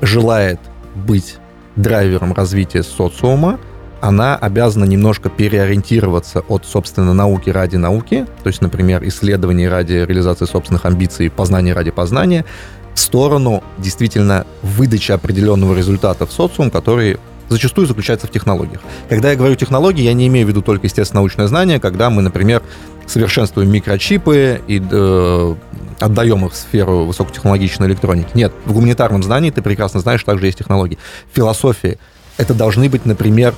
желает 0.01 0.59
быть 0.95 1.37
драйвером 1.75 2.33
развития 2.33 2.83
социума, 2.83 3.59
она 4.01 4.35
обязана 4.35 4.85
немножко 4.85 5.29
переориентироваться 5.29 6.41
от, 6.47 6.65
собственно, 6.65 7.13
науки 7.13 7.49
ради 7.49 7.75
науки, 7.75 8.25
то 8.43 8.47
есть, 8.47 8.61
например, 8.61 9.05
исследований 9.07 9.67
ради 9.67 9.93
реализации 9.93 10.45
собственных 10.45 10.85
амбиций, 10.85 11.29
познания 11.29 11.73
ради 11.73 11.91
познания, 11.91 12.45
в 12.93 12.99
сторону 12.99 13.63
действительно 13.77 14.45
выдачи 14.61 15.11
определенного 15.11 15.75
результата 15.75 16.25
в 16.25 16.31
социум, 16.31 16.71
который 16.71 17.17
зачастую 17.50 17.88
заключается 17.88 18.27
в 18.27 18.32
технологиях. 18.32 18.82
Когда 19.10 19.32
я 19.32 19.36
говорю 19.36 19.56
технологии, 19.56 20.03
я 20.03 20.13
не 20.13 20.27
имею 20.27 20.46
в 20.46 20.50
виду 20.50 20.62
только, 20.62 20.88
естественно, 20.88 21.20
научное 21.20 21.48
знание, 21.48 21.79
когда 21.79 22.10
мы, 22.10 22.22
например, 22.22 22.62
совершенствуем 23.08 23.72
микрочипы 23.72 24.62
и 24.68 24.82
э, 24.89 25.56
отдаем 26.00 26.46
их 26.46 26.53
в 26.53 26.56
сферу 26.56 27.06
высокотехнологичной 27.06 27.88
электроники. 27.88 28.29
Нет, 28.36 28.53
в 28.65 28.74
гуманитарном 28.74 29.24
знании 29.24 29.50
ты 29.50 29.62
прекрасно 29.62 30.00
знаешь, 30.00 30.24
также 30.24 30.46
есть 30.46 30.60
технологии. 30.60 30.98
В 31.32 31.36
философии 31.36 31.98
это 32.38 32.53
должны 32.53 32.88
быть, 32.89 33.06
например, 33.06 33.53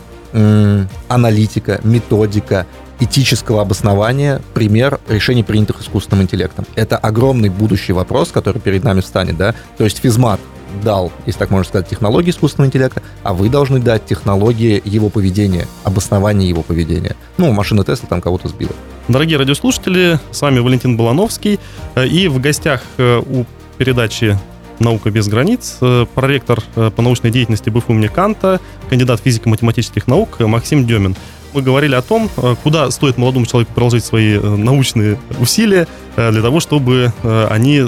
аналитика, 1.09 1.81
методика, 1.83 2.65
этического 3.01 3.61
обоснования, 3.61 4.41
пример 4.53 4.99
решений, 5.09 5.43
принятых 5.43 5.81
искусственным 5.81 6.23
интеллектом. 6.23 6.65
Это 6.75 6.97
огромный 6.97 7.49
будущий 7.49 7.93
вопрос, 7.93 8.29
который 8.31 8.61
перед 8.61 8.83
нами 8.83 9.01
встанет, 9.01 9.35
да? 9.37 9.53
То 9.77 9.83
есть 9.83 9.99
физмат 9.99 10.39
дал, 10.83 11.11
если 11.25 11.39
так 11.39 11.49
можно 11.49 11.67
сказать, 11.67 11.87
технологии 11.87 12.31
искусственного 12.31 12.67
интеллекта, 12.67 13.01
а 13.23 13.33
вы 13.33 13.49
должны 13.49 13.79
дать 13.79 14.05
технологии 14.05 14.81
его 14.85 15.09
поведения, 15.09 15.67
обоснование 15.83 16.47
его 16.47 16.61
поведения. 16.61 17.15
Ну, 17.37 17.51
машина 17.51 17.83
Тесла 17.83 18.07
там 18.09 18.21
кого-то 18.21 18.47
сбила. 18.47 18.73
Дорогие 19.07 19.37
радиослушатели, 19.37 20.19
с 20.31 20.41
вами 20.41 20.59
Валентин 20.59 20.97
Балановский, 20.97 21.59
э, 21.95 22.07
и 22.07 22.27
в 22.27 22.39
гостях 22.39 22.81
э, 22.97 23.19
у 23.19 23.45
передачи 23.77 24.37
«Наука 24.79 25.11
без 25.11 25.27
границ», 25.27 25.77
э, 25.81 26.05
проректор 26.13 26.61
по 26.75 27.01
научной 27.01 27.31
деятельности 27.31 27.69
БФУ 27.69 27.93
имени 27.93 28.07
Канта, 28.07 28.59
кандидат 28.89 29.19
физико-математических 29.21 30.07
наук 30.07 30.39
Максим 30.39 30.85
Демин. 30.85 31.15
Мы 31.53 31.61
говорили 31.61 31.95
о 31.95 32.01
том, 32.01 32.29
куда 32.63 32.89
стоит 32.91 33.17
молодому 33.17 33.45
человеку 33.45 33.73
приложить 33.73 34.05
свои 34.05 34.39
научные 34.39 35.19
усилия 35.39 35.87
для 36.15 36.41
того, 36.41 36.59
чтобы 36.59 37.13
они 37.49 37.83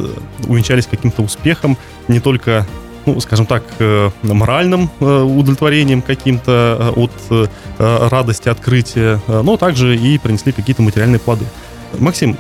увенчались 0.48 0.86
каким-то 0.86 1.22
успехом 1.22 1.78
не 2.08 2.20
только 2.20 2.66
ну, 3.06 3.20
скажем 3.20 3.46
так, 3.46 3.64
э, 3.80 4.10
моральным 4.24 4.90
э, 5.00 5.22
удовлетворением 5.22 6.02
каким-то 6.02 6.94
э, 6.96 7.02
от 7.80 8.12
радости 8.12 8.50
открытия, 8.50 9.20
но 9.28 9.58
также 9.58 9.96
и 9.96 10.18
принесли 10.18 10.52
какие-то 10.52 10.82
материальные 10.82 11.20
плоды. 11.20 11.46
Максим, 12.00 12.36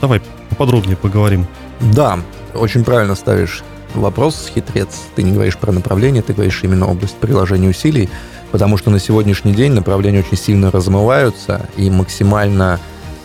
давай 0.00 0.20
поподробнее 0.50 0.96
поговорим. 0.96 1.46
Да, 1.80 2.20
очень 2.54 2.84
правильно 2.84 3.14
ставишь 3.14 3.62
вопрос, 3.94 4.50
хитрец. 4.54 4.88
Ты 5.14 5.22
не 5.22 5.32
говоришь 5.32 5.56
про 5.56 5.72
направление, 5.72 6.22
ты 6.22 6.32
говоришь 6.32 6.60
именно 6.62 6.86
область 6.86 7.16
приложения 7.16 7.68
усилий, 7.68 8.08
потому 8.50 8.76
что 8.76 8.90
на 8.90 8.98
сегодняшний 8.98 9.52
день 9.52 9.72
направления 9.72 10.20
очень 10.20 10.38
сильно 10.38 10.70
размываются, 10.70 11.68
и 11.76 11.90
максимально 11.90 12.80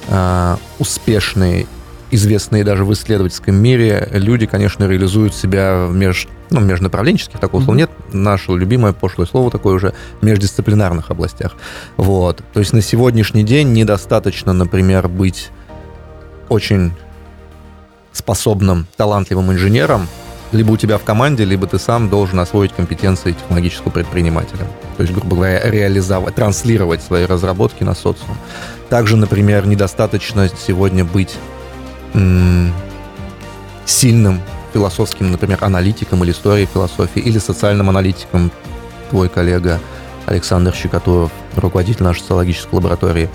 э, 0.07 0.55
успешные 0.79 1.67
известные 2.11 2.63
даже 2.63 2.85
в 2.85 2.93
исследовательском 2.93 3.55
мире 3.55 4.07
люди, 4.11 4.45
конечно, 4.45 4.87
реализуют 4.87 5.35
себя 5.35 5.85
в 5.85 5.93
меж, 5.93 6.27
ну, 6.49 6.59
межнаправленческих, 6.59 7.39
такого 7.39 7.61
слова 7.61 7.77
нет, 7.77 7.91
наше 8.11 8.51
любимое 8.51 8.93
пошлое 8.93 9.27
слово 9.27 9.51
такое 9.51 9.75
уже, 9.75 9.93
междисциплинарных 10.21 11.11
областях. 11.11 11.55
Вот. 11.97 12.41
То 12.53 12.59
есть 12.59 12.73
на 12.73 12.81
сегодняшний 12.81 13.43
день 13.43 13.73
недостаточно, 13.73 14.53
например, 14.53 15.07
быть 15.07 15.49
очень 16.49 16.93
способным, 18.11 18.87
талантливым 18.97 19.51
инженером, 19.51 20.07
либо 20.51 20.71
у 20.71 20.77
тебя 20.77 20.97
в 20.97 21.03
команде, 21.03 21.45
либо 21.45 21.67
ты 21.67 21.77
сам 21.77 22.09
должен 22.09 22.39
освоить 22.39 22.73
компетенции 22.73 23.33
технологического 23.33 23.91
предпринимателя. 23.91 24.67
То 24.97 25.03
есть, 25.03 25.13
грубо 25.13 25.35
говоря, 25.35 25.61
реализовать, 25.69 26.35
транслировать 26.35 27.03
свои 27.03 27.25
разработки 27.25 27.83
на 27.83 27.93
социум. 27.93 28.37
Также, 28.89 29.15
например, 29.15 29.67
недостаточно 29.67 30.49
сегодня 30.49 31.05
быть 31.05 31.37
сильным 33.85 34.41
философским, 34.73 35.31
например, 35.31 35.59
аналитиком 35.61 36.23
или 36.23 36.31
историей 36.31 36.67
философии, 36.71 37.19
или 37.19 37.37
социальным 37.37 37.89
аналитиком, 37.89 38.51
твой 39.09 39.29
коллега 39.29 39.79
Александр 40.25 40.73
Щекотуров, 40.73 41.31
руководитель 41.55 42.03
нашей 42.03 42.21
социологической 42.21 42.77
лаборатории, 42.77 43.29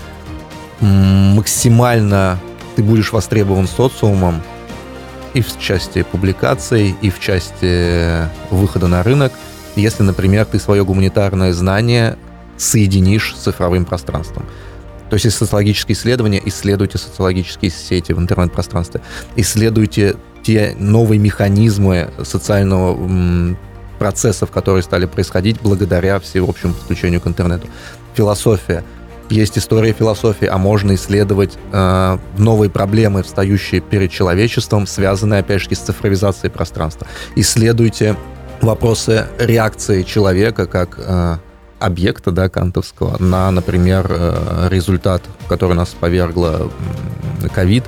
максимально 0.79 2.39
ты 2.75 2.83
будешь 2.83 3.11
востребован 3.11 3.67
социумом 3.67 4.41
и 5.35 5.41
в 5.41 5.59
части 5.59 6.01
публикаций, 6.01 6.95
и 7.01 7.09
в 7.09 7.19
части 7.19 8.27
выхода 8.49 8.87
на 8.87 9.03
рынок, 9.03 9.33
если, 9.75 10.01
например, 10.01 10.45
ты 10.45 10.59
свое 10.59 10.85
гуманитарное 10.85 11.51
знание 11.51 12.17
соединишь 12.57 13.35
с 13.35 13.41
цифровым 13.41 13.83
пространством. 13.83 14.45
То 15.09 15.17
есть, 15.17 15.29
социологические 15.31 15.93
исследования, 15.93 16.41
исследуйте 16.45 16.97
социологические 16.97 17.69
сети 17.69 18.13
в 18.13 18.19
интернет-пространстве, 18.19 19.01
исследуйте 19.35 20.15
те 20.41 20.73
новые 20.79 21.19
механизмы 21.19 22.09
социального 22.23 23.55
процессов, 23.99 24.51
которые 24.51 24.83
стали 24.83 25.05
происходить 25.05 25.59
благодаря 25.61 26.19
всеобщему 26.21 26.73
подключению 26.73 27.19
к 27.19 27.27
интернету. 27.27 27.67
Философия. 28.13 28.85
Есть 29.29 29.57
история 29.57 29.91
философии, 29.91 30.45
а 30.45 30.57
можно 30.57 30.93
исследовать 30.95 31.57
э, 31.71 32.17
новые 32.37 32.69
проблемы, 32.69 33.23
встающие 33.23 33.81
перед 33.81 34.11
человечеством, 34.11 34.85
связанные, 34.85 35.39
опять 35.39 35.61
же, 35.61 35.73
с 35.73 35.79
цифровизацией 35.79 36.51
пространства. 36.51 37.07
Исследуйте 37.35 38.15
вопросы 38.61 39.27
реакции 39.39 40.03
человека 40.03 40.67
как 40.67 40.99
э, 40.99 41.37
объекта, 41.79 42.31
да, 42.31 42.49
кантовского, 42.49 43.17
на, 43.21 43.49
например, 43.49 44.07
э, 44.09 44.67
результат, 44.69 45.23
который 45.49 45.75
нас 45.75 45.89
повергло 45.99 46.71
ковид, 47.53 47.83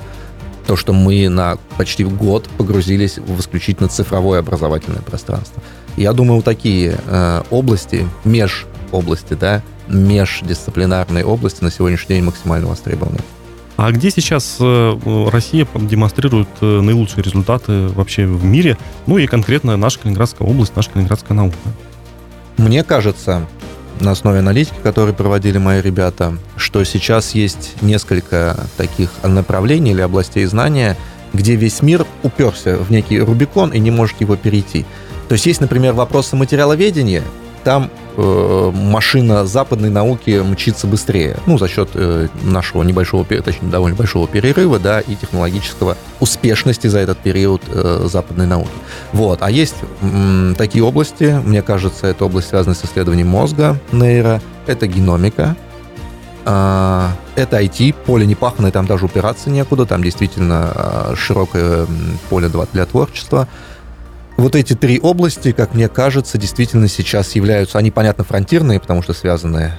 то, 0.66 0.76
что 0.76 0.92
мы 0.92 1.28
на 1.28 1.56
почти 1.76 2.04
год 2.04 2.48
погрузились 2.58 3.16
в 3.18 3.40
исключительно 3.40 3.88
цифровое 3.88 4.40
образовательное 4.40 5.00
пространство. 5.00 5.62
Я 5.96 6.12
думаю, 6.12 6.36
вот 6.36 6.44
такие 6.44 6.98
э, 7.06 7.42
области, 7.50 8.06
меж 8.24 8.66
области, 8.92 9.34
да, 9.34 9.62
междисциплинарные 9.88 11.24
области 11.24 11.62
на 11.62 11.70
сегодняшний 11.70 12.16
день 12.16 12.24
максимально 12.24 12.68
востребованы. 12.68 13.18
А 13.76 13.92
где 13.92 14.10
сейчас 14.10 14.56
э, 14.58 15.28
Россия 15.30 15.66
демонстрирует 15.74 16.48
наилучшие 16.60 17.22
результаты 17.22 17.88
вообще 17.88 18.26
в 18.26 18.44
мире? 18.44 18.76
Ну 19.06 19.18
и 19.18 19.26
конкретно 19.26 19.76
наша 19.76 20.00
Калининградская 20.00 20.48
область, 20.48 20.74
наша 20.74 20.90
Калининградская 20.90 21.36
наука. 21.36 21.56
Мне 22.56 22.82
кажется, 22.82 23.46
на 24.00 24.10
основе 24.12 24.40
аналитики, 24.40 24.76
которые 24.82 25.14
проводили 25.14 25.58
мои 25.58 25.80
ребята, 25.80 26.36
что 26.56 26.82
сейчас 26.84 27.34
есть 27.34 27.74
несколько 27.80 28.66
таких 28.76 29.10
направлений 29.22 29.92
или 29.92 30.00
областей 30.00 30.44
знания, 30.46 30.96
где 31.32 31.56
весь 31.56 31.82
мир 31.82 32.06
уперся 32.22 32.76
в 32.76 32.90
некий 32.90 33.20
Рубикон 33.20 33.70
и 33.70 33.78
не 33.78 33.90
может 33.90 34.20
его 34.20 34.36
перейти. 34.36 34.86
То 35.28 35.34
есть 35.34 35.46
есть, 35.46 35.60
например, 35.60 35.92
вопросы 35.92 36.36
материаловедения, 36.36 37.22
там 37.64 37.90
э, 38.18 38.70
машина 38.74 39.46
западной 39.46 39.90
науки 39.90 40.42
мчится 40.44 40.86
быстрее, 40.86 41.36
ну, 41.46 41.56
за 41.56 41.68
счет 41.68 41.90
э, 41.94 42.28
нашего 42.42 42.82
небольшого, 42.82 43.24
точнее, 43.24 43.68
довольно 43.70 43.96
большого 43.96 44.26
перерыва, 44.26 44.78
да, 44.78 45.00
и 45.00 45.14
технологического 45.14 45.96
успешности 46.20 46.88
за 46.88 46.98
этот 46.98 47.18
период 47.18 47.62
э, 47.68 48.06
западной 48.10 48.46
науки. 48.46 48.70
Вот. 49.12 49.42
А 49.42 49.50
есть 49.50 49.76
такие 50.56 50.84
области, 50.84 51.40
мне 51.44 51.62
кажется, 51.62 52.08
это 52.08 52.24
область, 52.24 52.48
связанная 52.48 52.76
с 52.76 52.84
исследованием 52.84 53.28
мозга, 53.28 53.78
нейро, 53.92 54.42
это 54.66 54.86
геномика, 54.86 55.56
э, 56.44 57.06
это 57.36 57.62
IT, 57.62 57.94
поле 58.04 58.26
не 58.26 58.34
паханое, 58.34 58.72
там 58.72 58.86
даже 58.86 59.04
упираться 59.04 59.48
некуда, 59.48 59.86
там 59.86 60.02
действительно 60.02 60.72
э, 60.74 61.14
широкое 61.16 61.86
поле 62.28 62.50
для 62.72 62.84
творчества, 62.84 63.46
вот 64.38 64.54
эти 64.54 64.74
три 64.74 65.00
области, 65.00 65.52
как 65.52 65.74
мне 65.74 65.88
кажется, 65.88 66.38
действительно 66.38 66.88
сейчас 66.88 67.34
являются, 67.34 67.76
они, 67.76 67.90
понятно, 67.90 68.24
фронтирные, 68.24 68.80
потому 68.80 69.02
что 69.02 69.12
связаны 69.12 69.72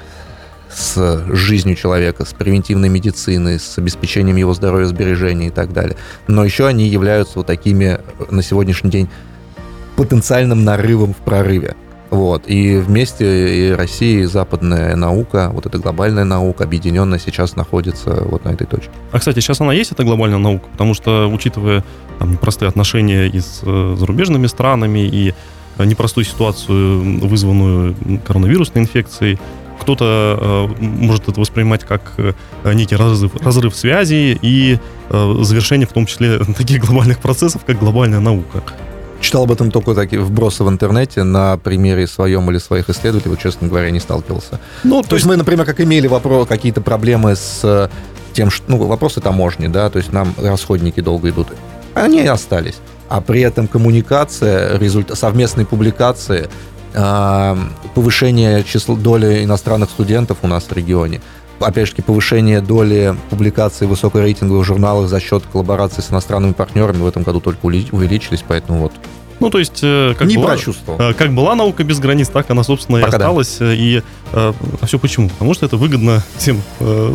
с 0.69 1.23
жизнью 1.29 1.75
человека, 1.75 2.25
с 2.25 2.33
превентивной 2.33 2.89
медициной, 2.89 3.57
с 3.57 3.77
обеспечением 3.77 4.35
его 4.35 4.53
здоровья, 4.53 4.85
сбережения 4.85 5.47
и 5.47 5.49
так 5.49 5.71
далее. 5.73 5.95
Но 6.27 6.43
еще 6.43 6.67
они 6.67 6.87
являются 6.87 7.39
вот 7.39 7.47
такими 7.47 7.99
на 8.29 8.43
сегодняшний 8.43 8.91
день 8.91 9.09
потенциальным 9.95 10.63
нарывом 10.65 11.13
в 11.13 11.17
прорыве. 11.17 11.75
Вот. 12.09 12.43
И 12.47 12.77
вместе 12.77 13.69
и 13.69 13.71
Россия, 13.71 14.21
и 14.21 14.25
западная 14.25 14.95
наука, 14.95 15.51
вот 15.53 15.65
эта 15.65 15.77
глобальная 15.77 16.23
наука, 16.23 16.63
объединенная 16.63 17.19
сейчас 17.19 17.55
находится 17.55 18.23
вот 18.23 18.45
на 18.45 18.49
этой 18.49 18.65
точке. 18.65 18.89
А, 19.11 19.19
кстати, 19.19 19.39
сейчас 19.39 19.61
она 19.61 19.73
есть, 19.73 19.91
эта 19.91 20.03
глобальная 20.03 20.39
наука? 20.39 20.67
Потому 20.71 20.93
что, 20.93 21.29
учитывая 21.31 21.83
там, 22.17 22.31
непростые 22.31 22.69
отношения 22.69 23.27
и 23.27 23.39
с 23.39 23.61
э, 23.63 23.95
зарубежными 23.97 24.47
странами, 24.47 25.07
и 25.07 25.33
э, 25.77 25.85
непростую 25.85 26.25
ситуацию, 26.25 27.19
вызванную 27.27 27.95
коронавирусной 28.25 28.83
инфекцией, 28.83 29.39
кто-то 29.79 30.67
э, 30.79 30.83
может 30.83 31.29
это 31.29 31.39
воспринимать 31.39 31.85
как 31.85 32.13
э, 32.17 32.33
некий 32.73 32.95
разрыв, 32.95 33.35
разрыв 33.37 33.75
связи 33.75 34.37
и 34.41 34.77
э, 35.09 35.35
завершение 35.41 35.87
в 35.87 35.93
том 35.93 36.05
числе 36.05 36.39
таких 36.57 36.83
глобальных 36.83 37.19
процессов, 37.19 37.63
как 37.65 37.79
глобальная 37.79 38.19
наука. 38.19 38.63
Читал 39.21 39.43
об 39.43 39.51
этом 39.51 39.69
только 39.69 39.93
такие 39.93 40.21
вбросы 40.21 40.63
в 40.63 40.69
интернете 40.69 41.23
на 41.23 41.57
примере 41.57 42.07
своем 42.07 42.49
или 42.49 42.57
своих 42.57 42.89
исследователей, 42.89 43.31
вот, 43.31 43.39
честно 43.39 43.67
говоря, 43.67 43.91
не 43.91 43.99
сталкивался. 43.99 44.59
Ну, 44.83 45.01
то, 45.01 45.09
то 45.09 45.15
есть 45.15 45.25
мы, 45.25 45.35
например, 45.35 45.65
как 45.65 45.81
имели 45.81 46.07
вопрос, 46.07 46.47
какие-то 46.47 46.81
проблемы 46.81 47.35
с 47.35 47.59
э, 47.63 47.89
тем, 48.33 48.49
что, 48.49 48.65
ну, 48.69 48.77
вопросы 48.77 49.19
таможни, 49.19 49.67
да, 49.67 49.89
то 49.89 49.97
есть 49.97 50.13
нам 50.13 50.33
расходники 50.37 51.01
долго 51.01 51.29
идут. 51.29 51.47
Они 51.95 52.21
остались. 52.21 52.77
А 53.09 53.21
при 53.21 53.41
этом 53.41 53.67
коммуникация, 53.67 54.77
результ... 54.77 55.17
совместные 55.17 55.65
публикации, 55.65 56.49
э, 56.93 57.55
повышение 57.95 58.63
числа 58.63 58.95
доли 58.95 59.43
иностранных 59.43 59.89
студентов 59.89 60.37
у 60.43 60.47
нас 60.47 60.63
в 60.63 60.71
регионе, 60.73 61.19
опять 61.59 61.87
же, 61.87 61.95
повышение 62.03 62.61
доли 62.61 63.15
публикаций 63.29 63.87
высокорейтинговых 63.87 64.65
журналах 64.65 65.09
за 65.09 65.19
счет 65.19 65.43
коллаборации 65.51 66.01
с 66.01 66.11
иностранными 66.11 66.53
партнерами 66.53 66.97
в 66.97 67.07
этом 67.07 67.23
году 67.23 67.39
только 67.39 67.65
увеличились, 67.65 68.43
поэтому 68.47 68.79
вот 68.79 68.93
ну, 69.39 69.49
то 69.49 69.59
есть, 69.59 69.79
э, 69.83 70.15
как, 70.17 70.27
не 70.27 70.35
была, 70.35 70.47
прочувствовал. 70.47 70.99
Э, 70.99 71.13
как 71.13 71.33
была 71.33 71.55
наука 71.55 71.83
без 71.83 71.99
границ, 71.99 72.27
так 72.27 72.49
она, 72.49 72.63
собственно, 72.63 72.99
Пока 72.99 73.11
и 73.11 73.15
осталась. 73.15 73.57
Да. 73.59 73.73
И 73.73 74.01
а 74.31 74.53
все 74.85 74.99
почему? 74.99 75.27
Потому 75.29 75.55
что 75.55 75.65
это 75.65 75.75
выгодно 75.75 76.21
всем 76.37 76.61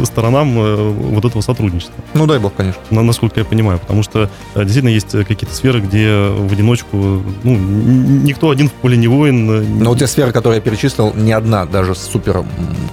сторонам 0.04 0.92
вот 1.12 1.24
этого 1.24 1.42
сотрудничества. 1.42 1.94
Ну, 2.14 2.26
дай 2.26 2.40
бог, 2.40 2.54
конечно. 2.54 2.80
Насколько 2.90 3.40
я 3.40 3.46
понимаю. 3.46 3.78
Потому 3.78 4.02
что 4.02 4.30
действительно 4.56 4.88
есть 4.88 5.10
какие-то 5.10 5.54
сферы, 5.54 5.80
где 5.80 6.28
в 6.28 6.52
одиночку, 6.52 7.22
ну, 7.44 7.56
никто 7.56 8.50
один 8.50 8.68
в 8.68 8.72
поле 8.72 8.96
не 8.96 9.06
воин. 9.06 9.78
Но 9.78 9.90
вот 9.90 10.00
те 10.00 10.08
сферы, 10.08 10.32
которые 10.32 10.56
я 10.56 10.60
перечислил, 10.60 11.12
ни 11.14 11.30
одна, 11.30 11.66
даже 11.66 11.94
супер 11.94 12.44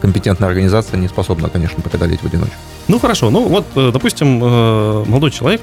компетентная 0.01 0.49
организация 0.49 0.99
не 0.99 1.07
способна, 1.07 1.49
конечно, 1.49 1.81
преодолеть 1.81 2.21
в 2.21 2.25
одиночку. 2.25 2.55
Ну, 2.87 2.99
хорошо. 2.99 3.31
Ну, 3.31 3.47
вот, 3.47 3.65
допустим, 3.73 4.37
молодой 4.37 5.31
человек, 5.31 5.61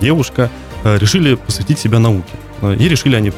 девушка 0.00 0.50
решили 0.84 1.34
посвятить 1.34 1.78
себя 1.78 2.00
науке 2.00 2.32
и 2.62 2.88
решили 2.88 3.16
они 3.16 3.32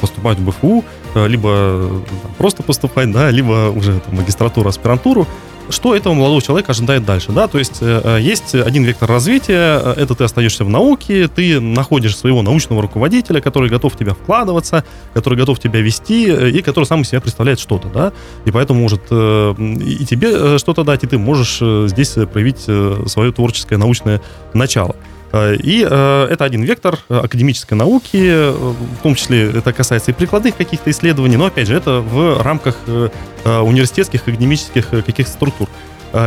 поступать 0.00 0.38
в 0.38 0.48
БФУ, 0.48 0.84
э, 1.14 1.28
либо 1.28 1.48
э, 1.52 2.00
просто 2.38 2.62
поступать, 2.62 3.10
да, 3.10 3.30
либо 3.30 3.70
уже 3.70 4.00
там, 4.00 4.16
магистратуру, 4.16 4.68
аспирантуру. 4.68 5.26
Что 5.70 5.96
этого 5.96 6.12
молодого 6.12 6.42
человека 6.42 6.72
ожидает 6.72 7.06
дальше, 7.06 7.32
да? 7.32 7.48
То 7.48 7.58
есть 7.58 7.78
э, 7.80 8.18
есть 8.20 8.54
один 8.54 8.84
вектор 8.84 9.08
развития, 9.08 9.80
это 9.96 10.14
ты 10.14 10.24
остаешься 10.24 10.62
в 10.62 10.68
науке, 10.68 11.26
ты 11.26 11.58
находишь 11.58 12.18
своего 12.18 12.42
научного 12.42 12.82
руководителя, 12.82 13.40
который 13.40 13.70
готов 13.70 13.94
в 13.94 13.96
тебя 13.96 14.12
вкладываться, 14.12 14.84
который 15.14 15.38
готов 15.38 15.58
тебя 15.58 15.80
вести 15.80 16.26
и 16.50 16.60
который 16.60 16.84
сам 16.84 17.00
из 17.00 17.08
себя 17.08 17.22
представляет 17.22 17.60
что-то, 17.60 17.88
да? 17.88 18.12
И 18.44 18.50
поэтому 18.50 18.80
может 18.82 19.04
и 19.10 20.04
тебе 20.04 20.58
что-то 20.58 20.84
дать, 20.84 21.04
и 21.04 21.06
ты 21.06 21.16
можешь 21.16 21.62
здесь 21.90 22.10
проявить 22.30 22.60
свое 23.08 23.32
творческое 23.32 23.78
научное 23.78 24.20
начало. 24.52 24.96
Э, 25.34 25.56
и 25.56 25.84
э, 25.88 26.26
это 26.30 26.44
один 26.44 26.62
вектор 26.62 26.98
э, 27.08 27.18
академической 27.18 27.74
науки, 27.74 28.52
в 28.52 29.02
том 29.02 29.16
числе 29.16 29.50
это 29.50 29.72
касается 29.72 30.12
и 30.12 30.14
прикладных 30.14 30.56
каких-то 30.56 30.90
исследований, 30.90 31.36
но, 31.36 31.46
опять 31.46 31.66
же, 31.66 31.74
это 31.74 32.00
в 32.00 32.40
рамках 32.42 32.76
университетских 33.44 34.22
академических 34.22 34.88
каких-то 35.04 35.32
структур. 35.32 35.68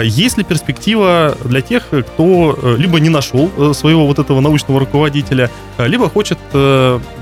Есть 0.03 0.37
ли 0.37 0.43
перспектива 0.43 1.37
для 1.45 1.61
тех, 1.61 1.87
кто 1.89 2.75
либо 2.77 2.99
не 2.99 3.09
нашел 3.09 3.73
своего 3.73 4.05
вот 4.05 4.19
этого 4.19 4.41
научного 4.41 4.81
руководителя, 4.81 5.49
либо 5.77 6.09
хочет 6.09 6.37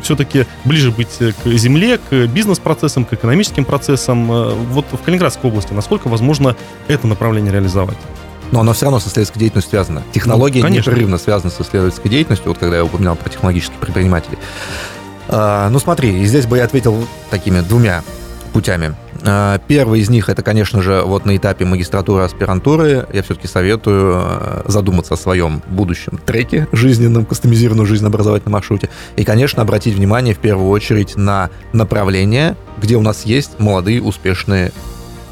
все-таки 0.01 0.46
ближе 0.65 0.92
быть 0.92 1.18
к 1.18 1.48
земле, 1.48 2.00
к 2.10 2.25
бизнес-процессам, 2.27 3.06
к 3.06 3.13
экономическим 3.13 3.65
процессам? 3.65 4.28
Вот 4.71 4.86
в 4.91 4.98
Калининградской 4.98 5.50
области 5.50 5.74
насколько 5.74 6.08
возможно 6.08 6.56
это 6.88 7.08
направление 7.08 7.54
реализовать? 7.54 7.98
Но 8.51 8.62
оно 8.62 8.73
все 8.73 8.86
равно 8.86 8.99
со 8.99 9.08
исследовательской 9.08 9.39
деятельностью 9.39 9.71
связано. 9.71 10.03
Технология 10.13 10.62
ну, 10.62 10.69
непрерывно 10.69 11.17
связана 11.17 11.51
с 11.51 11.60
исследовательской 11.60 12.10
деятельностью, 12.10 12.49
вот 12.49 12.58
когда 12.58 12.77
я 12.77 12.86
упоминал 12.86 13.15
про 13.15 13.29
технологических 13.29 13.77
предпринимателей. 13.77 14.38
А, 15.27 15.69
ну 15.69 15.79
смотри, 15.79 16.21
и 16.21 16.25
здесь 16.25 16.45
бы 16.45 16.58
я 16.58 16.65
ответил 16.65 17.08
такими 17.29 17.62
двумя 17.62 18.03
путями. 18.53 18.95
А, 19.23 19.60
первый 19.67 19.99
из 19.99 20.10
них 20.10 20.29
это, 20.29 20.43
конечно 20.43 20.81
же, 20.81 21.01
вот 21.03 21.25
на 21.25 21.36
этапе 21.36 21.65
магистратуры, 21.65 22.23
аспирантуры. 22.23 23.08
Я 23.12 23.23
все-таки 23.23 23.47
советую 23.47 24.13
а, 24.15 24.63
задуматься 24.67 25.15
о 25.15 25.17
своем 25.17 25.62
будущем 25.67 26.19
треке 26.25 26.67
жизненном, 26.71 27.25
кастомизированном 27.25 27.86
жизненно-образовательном 27.86 28.53
маршруте. 28.53 28.89
И, 29.17 29.23
конечно, 29.23 29.62
обратить 29.62 29.95
внимание 29.95 30.34
в 30.34 30.39
первую 30.39 30.69
очередь 30.69 31.15
на 31.15 31.49
направления, 31.73 32.55
где 32.77 32.95
у 32.95 33.01
нас 33.01 33.25
есть 33.25 33.60
молодые, 33.60 34.01
успешные 34.01 34.71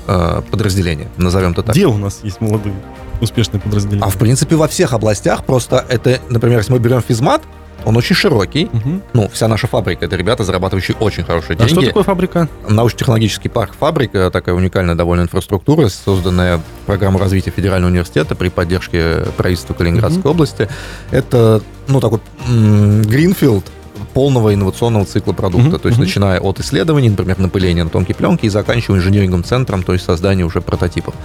э, 0.07 0.41
подразделения, 0.49 1.07
назовем 1.17 1.51
это 1.51 1.63
так. 1.63 1.75
Где 1.75 1.85
у 1.85 1.97
нас 1.97 2.19
есть 2.23 2.41
молодые? 2.41 2.75
Успешные 3.23 3.59
подразделения. 3.59 4.03
А 4.03 4.09
в 4.09 4.17
принципе 4.17 4.55
во 4.55 4.67
всех 4.67 4.93
областях 4.93 5.45
просто 5.45 5.85
это, 5.87 6.19
например, 6.29 6.59
если 6.59 6.73
мы 6.73 6.79
берем 6.79 7.01
физмат, 7.01 7.41
он 7.85 7.97
очень 7.97 8.15
широкий. 8.15 8.69
Угу. 8.71 9.01
Ну, 9.13 9.29
вся 9.29 9.47
наша 9.47 9.67
фабрика 9.67 10.05
это 10.05 10.15
ребята, 10.15 10.43
зарабатывающие 10.43 10.95
очень 10.99 11.23
хорошие 11.23 11.57
деньги. 11.57 11.71
А 11.71 11.75
что 11.75 11.81
такое 11.81 12.03
фабрика? 12.03 12.47
Научно-технологический 12.67 13.49
парк 13.49 13.73
фабрика, 13.77 14.29
такая 14.31 14.55
уникальная 14.55 14.95
довольно 14.95 15.23
инфраструктура, 15.23 15.89
созданная 15.89 16.61
программой 16.85 17.19
развития 17.19 17.51
Федерального 17.51 17.91
университета 17.91 18.35
при 18.35 18.49
поддержке 18.49 19.25
правительства 19.37 19.73
Калининградской 19.73 20.21
угу. 20.21 20.29
области. 20.29 20.69
Это, 21.11 21.61
ну, 21.87 21.99
такой 21.99 22.21
гринфилд, 22.47 23.65
полного 24.13 24.53
инновационного 24.53 25.05
цикла 25.05 25.33
продукта. 25.33 25.77
Uh-huh, 25.77 25.79
то 25.79 25.87
есть, 25.87 25.99
uh-huh. 25.99 26.03
начиная 26.03 26.39
от 26.39 26.59
исследований, 26.59 27.09
например, 27.09 27.39
напыления 27.39 27.83
на 27.83 27.89
тонкие 27.89 28.15
пленки, 28.15 28.45
и 28.45 28.49
заканчивая 28.49 28.99
инженеринговым 28.99 29.43
центром, 29.43 29.81
то 29.81 29.93
есть 29.93 30.05
создание 30.05 30.45
уже 30.45 30.61
прототипов. 30.61 31.15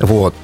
Вот 0.00 0.34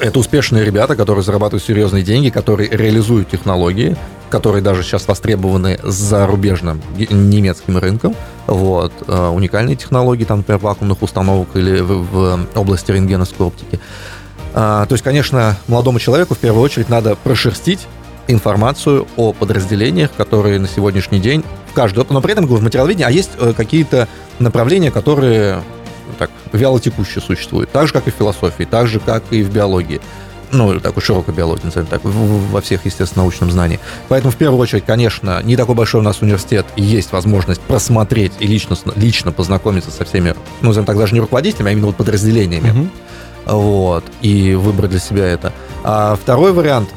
это 0.00 0.18
успешные 0.18 0.64
ребята, 0.64 0.96
которые 0.96 1.24
зарабатывают 1.24 1.64
серьезные 1.64 2.02
деньги, 2.02 2.30
которые 2.30 2.70
реализуют 2.70 3.30
технологии, 3.30 3.96
которые 4.30 4.62
даже 4.62 4.82
сейчас 4.82 5.08
востребованы 5.08 5.78
зарубежным 5.82 6.80
немецким 6.96 7.78
рынком. 7.78 8.14
Вот. 8.46 8.92
Э, 9.06 9.28
уникальные 9.28 9.76
технологии, 9.76 10.24
там, 10.24 10.38
например, 10.38 10.60
вакуумных 10.60 11.02
установок 11.02 11.48
или 11.54 11.80
в, 11.80 12.02
в 12.04 12.48
области 12.54 12.90
рентгеновской 12.90 13.46
оптики. 13.46 13.80
А, 14.54 14.86
то 14.86 14.94
есть, 14.94 15.04
конечно, 15.04 15.56
молодому 15.66 15.98
человеку 15.98 16.34
в 16.34 16.38
первую 16.38 16.62
очередь 16.62 16.88
надо 16.88 17.16
прошерстить 17.16 17.86
информацию 18.26 19.06
о 19.16 19.32
подразделениях, 19.32 20.10
которые 20.16 20.58
на 20.58 20.68
сегодняшний 20.68 21.18
день 21.18 21.44
в 21.70 21.72
каждую, 21.72 22.06
но 22.10 22.20
при 22.20 22.32
этом 22.32 22.46
в 22.46 22.62
материаловедении, 22.62 23.06
а 23.06 23.10
есть 23.10 23.30
э, 23.38 23.52
какие-то 23.56 24.08
направления, 24.38 24.90
которые 24.90 25.62
так, 26.18 26.30
вяло 26.52 26.80
текуще 26.80 27.20
существует. 27.20 27.70
Так 27.70 27.86
же, 27.86 27.92
как 27.92 28.06
и 28.06 28.10
в 28.10 28.14
философии, 28.14 28.64
так 28.64 28.86
же, 28.86 29.00
как 29.00 29.24
и 29.30 29.42
в 29.42 29.52
биологии. 29.52 30.00
Ну, 30.50 30.80
такой 30.80 31.02
широкой 31.02 31.34
биологии, 31.34 31.64
назовем 31.64 31.86
так, 31.86 32.00
во 32.02 32.60
всех, 32.60 32.86
естественно, 32.86 33.22
научном 33.22 33.50
знании. 33.50 33.78
Поэтому, 34.08 34.30
в 34.32 34.36
первую 34.36 34.58
очередь, 34.58 34.84
конечно, 34.86 35.42
не 35.42 35.56
такой 35.56 35.74
большой 35.74 36.00
у 36.00 36.04
нас 36.04 36.22
университет, 36.22 36.64
и 36.76 36.82
есть 36.82 37.12
возможность 37.12 37.60
просмотреть 37.60 38.32
и 38.38 38.46
лично, 38.46 38.76
лично 38.96 39.30
познакомиться 39.30 39.90
со 39.90 40.04
всеми, 40.04 40.34
ну, 40.62 40.68
назовем 40.68 40.86
так, 40.86 40.96
даже 40.96 41.12
не 41.12 41.20
руководителями, 41.20 41.68
а 41.68 41.72
именно 41.72 41.88
вот 41.88 41.96
подразделениями. 41.96 42.70
Угу. 42.70 42.88
Вот, 43.46 44.04
и 44.22 44.54
выбрать 44.54 44.90
для 44.90 45.00
себя 45.00 45.26
это. 45.26 45.52
А 45.84 46.16
второй 46.16 46.52
вариант, 46.52 46.88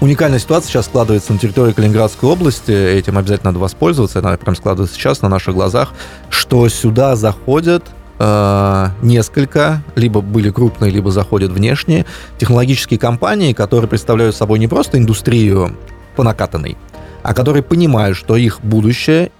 уникальная 0.00 0.38
ситуация 0.38 0.68
сейчас 0.68 0.86
складывается 0.86 1.32
на 1.32 1.38
территории 1.38 1.72
Калининградской 1.72 2.28
области, 2.28 2.70
этим 2.70 3.18
обязательно 3.18 3.50
надо 3.50 3.60
воспользоваться, 3.60 4.20
она 4.20 4.36
прям 4.36 4.54
складывается 4.54 4.94
сейчас 4.94 5.20
на 5.22 5.28
наших 5.28 5.54
глазах, 5.54 5.92
что 6.30 6.68
сюда 6.68 7.16
заходят 7.16 7.84
Э, 8.18 8.88
несколько, 9.02 9.82
либо 9.96 10.20
были 10.20 10.50
крупные, 10.50 10.90
либо 10.90 11.10
заходят 11.10 11.50
внешние, 11.50 12.06
технологические 12.38 12.98
компании, 12.98 13.52
которые 13.52 13.88
представляют 13.88 14.36
собой 14.36 14.58
не 14.58 14.68
просто 14.68 14.98
индустрию 14.98 15.76
по 16.14 16.22
накатанной, 16.22 16.76
а 17.22 17.34
которые 17.34 17.62
понимают, 17.62 18.16
что 18.16 18.36
их 18.36 18.60
будущее 18.62 19.32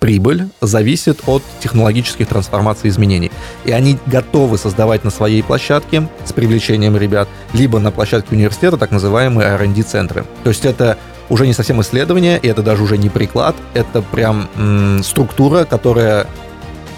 прибыль 0.00 0.48
зависит 0.60 1.20
от 1.26 1.44
технологических 1.60 2.26
трансформаций 2.26 2.88
и 2.88 2.90
изменений. 2.90 3.30
И 3.64 3.70
они 3.70 3.98
готовы 4.06 4.58
создавать 4.58 5.04
на 5.04 5.10
своей 5.10 5.44
площадке 5.44 6.08
с 6.24 6.32
привлечением 6.32 6.96
ребят, 6.96 7.28
либо 7.52 7.78
на 7.78 7.92
площадке 7.92 8.34
университета 8.34 8.76
так 8.76 8.90
называемые 8.90 9.50
R&D-центры. 9.50 10.24
То 10.42 10.50
есть 10.50 10.64
это 10.64 10.98
уже 11.28 11.46
не 11.46 11.52
совсем 11.52 11.80
исследование, 11.80 12.38
и 12.38 12.48
это 12.48 12.62
даже 12.62 12.82
уже 12.82 12.98
не 12.98 13.08
приклад, 13.08 13.54
это 13.74 14.02
прям 14.02 14.48
м- 14.56 15.02
структура, 15.04 15.64
которая 15.64 16.26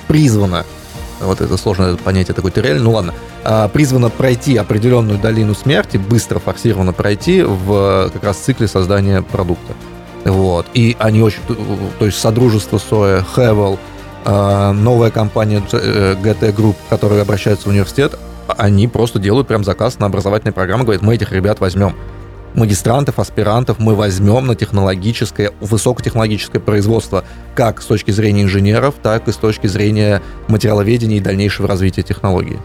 призвана 0.06 0.64
вот 1.20 1.40
это 1.40 1.56
сложное 1.56 1.96
понятие 1.96 2.34
такой 2.34 2.50
террель, 2.50 2.80
ну 2.80 2.92
ладно, 2.92 3.14
а, 3.44 3.68
призвано 3.68 4.10
пройти 4.10 4.56
определенную 4.56 5.18
долину 5.18 5.54
смерти, 5.54 5.96
быстро, 5.96 6.38
форсированно 6.38 6.92
пройти 6.92 7.42
в 7.42 8.10
как 8.12 8.24
раз 8.24 8.38
цикле 8.38 8.68
создания 8.68 9.22
продукта. 9.22 9.74
Вот. 10.24 10.66
И 10.74 10.96
они 10.98 11.22
очень, 11.22 11.40
то 11.98 12.04
есть 12.04 12.18
Содружество 12.18 12.78
Соя, 12.78 13.24
Хевел, 13.34 13.78
а, 14.24 14.72
новая 14.72 15.10
компания 15.10 15.62
GT 15.70 16.54
Group, 16.54 16.76
которая 16.90 17.22
обращается 17.22 17.68
в 17.68 17.70
университет, 17.70 18.18
они 18.56 18.88
просто 18.88 19.18
делают 19.18 19.46
прям 19.46 19.64
заказ 19.64 19.98
на 19.98 20.06
образовательные 20.06 20.52
программы, 20.52 20.84
говорят, 20.84 21.02
мы 21.02 21.14
этих 21.14 21.32
ребят 21.32 21.60
возьмем. 21.60 21.94
Магистрантов, 22.58 23.18
аспирантов 23.18 23.78
мы 23.78 23.94
возьмем 23.94 24.46
на 24.46 24.54
технологическое, 24.54 25.52
высокотехнологическое 25.60 26.60
производство, 26.60 27.24
как 27.54 27.80
с 27.80 27.86
точки 27.86 28.10
зрения 28.10 28.42
инженеров, 28.42 28.96
так 29.02 29.28
и 29.28 29.32
с 29.32 29.36
точки 29.36 29.66
зрения 29.66 30.22
материаловедения 30.48 31.18
и 31.18 31.20
дальнейшего 31.20 31.66
развития 31.68 32.02
технологий. 32.02 32.58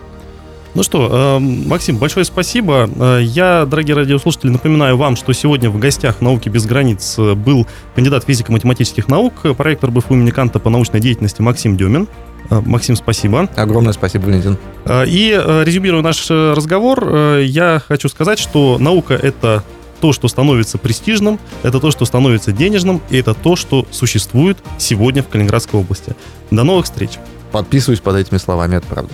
Ну 0.75 0.81
что, 0.81 1.37
эм, 1.37 1.67
Максим, 1.67 1.97
большое 1.97 2.25
спасибо. 2.25 2.89
Э, 2.95 3.19
я, 3.21 3.65
дорогие 3.65 3.95
радиослушатели, 3.95 4.49
напоминаю 4.49 4.97
вам, 4.97 5.15
что 5.15 5.31
сегодня 5.31 5.69
в 5.69 5.77
гостях 5.77 6.19
«Науки 6.19 6.49
без 6.49 6.65
границ» 6.65 7.17
был 7.17 7.67
кандидат 7.93 8.23
физико-математических 8.23 9.07
наук, 9.07 9.33
проектор 9.55 9.91
БФУ 9.91 10.15
имени 10.15 10.31
Канта 10.31 10.57
по 10.57 10.71
научной 10.71 10.99
деятельности 10.99 11.43
Максим 11.43 11.77
Демин. 11.77 12.07
Э, 12.49 12.59
Максим, 12.65 12.95
спасибо. 12.95 13.47
Огромное 13.55 13.93
спасибо, 13.93 14.25
Валентин. 14.25 14.57
Э, 14.85 15.05
и 15.05 15.39
резюмируя 15.63 16.01
наш 16.01 16.27
разговор, 16.31 17.37
я 17.37 17.79
хочу 17.87 18.09
сказать, 18.09 18.39
что 18.39 18.79
наука— 18.79 19.13
это 19.21 19.63
то, 20.03 20.11
что 20.11 20.27
становится 20.27 20.77
престижным, 20.77 21.39
это 21.61 21.79
то, 21.79 21.89
что 21.89 22.03
становится 22.03 22.51
денежным, 22.51 23.01
и 23.09 23.17
это 23.17 23.33
то, 23.33 23.55
что 23.55 23.87
существует 23.89 24.57
сегодня 24.77 25.23
в 25.23 25.29
Калининградской 25.29 25.79
области. 25.79 26.13
До 26.51 26.65
новых 26.65 26.83
встреч. 26.87 27.11
Подписываюсь 27.53 28.01
под 28.01 28.17
этими 28.17 28.37
словами, 28.37 28.75
это 28.75 28.85
правда. 28.87 29.13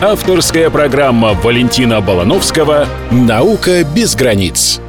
Авторская 0.00 0.70
программа 0.70 1.34
Валентина 1.34 2.00
Балановского 2.00 2.88
«Наука 3.12 3.84
без 3.84 4.16
границ». 4.16 4.80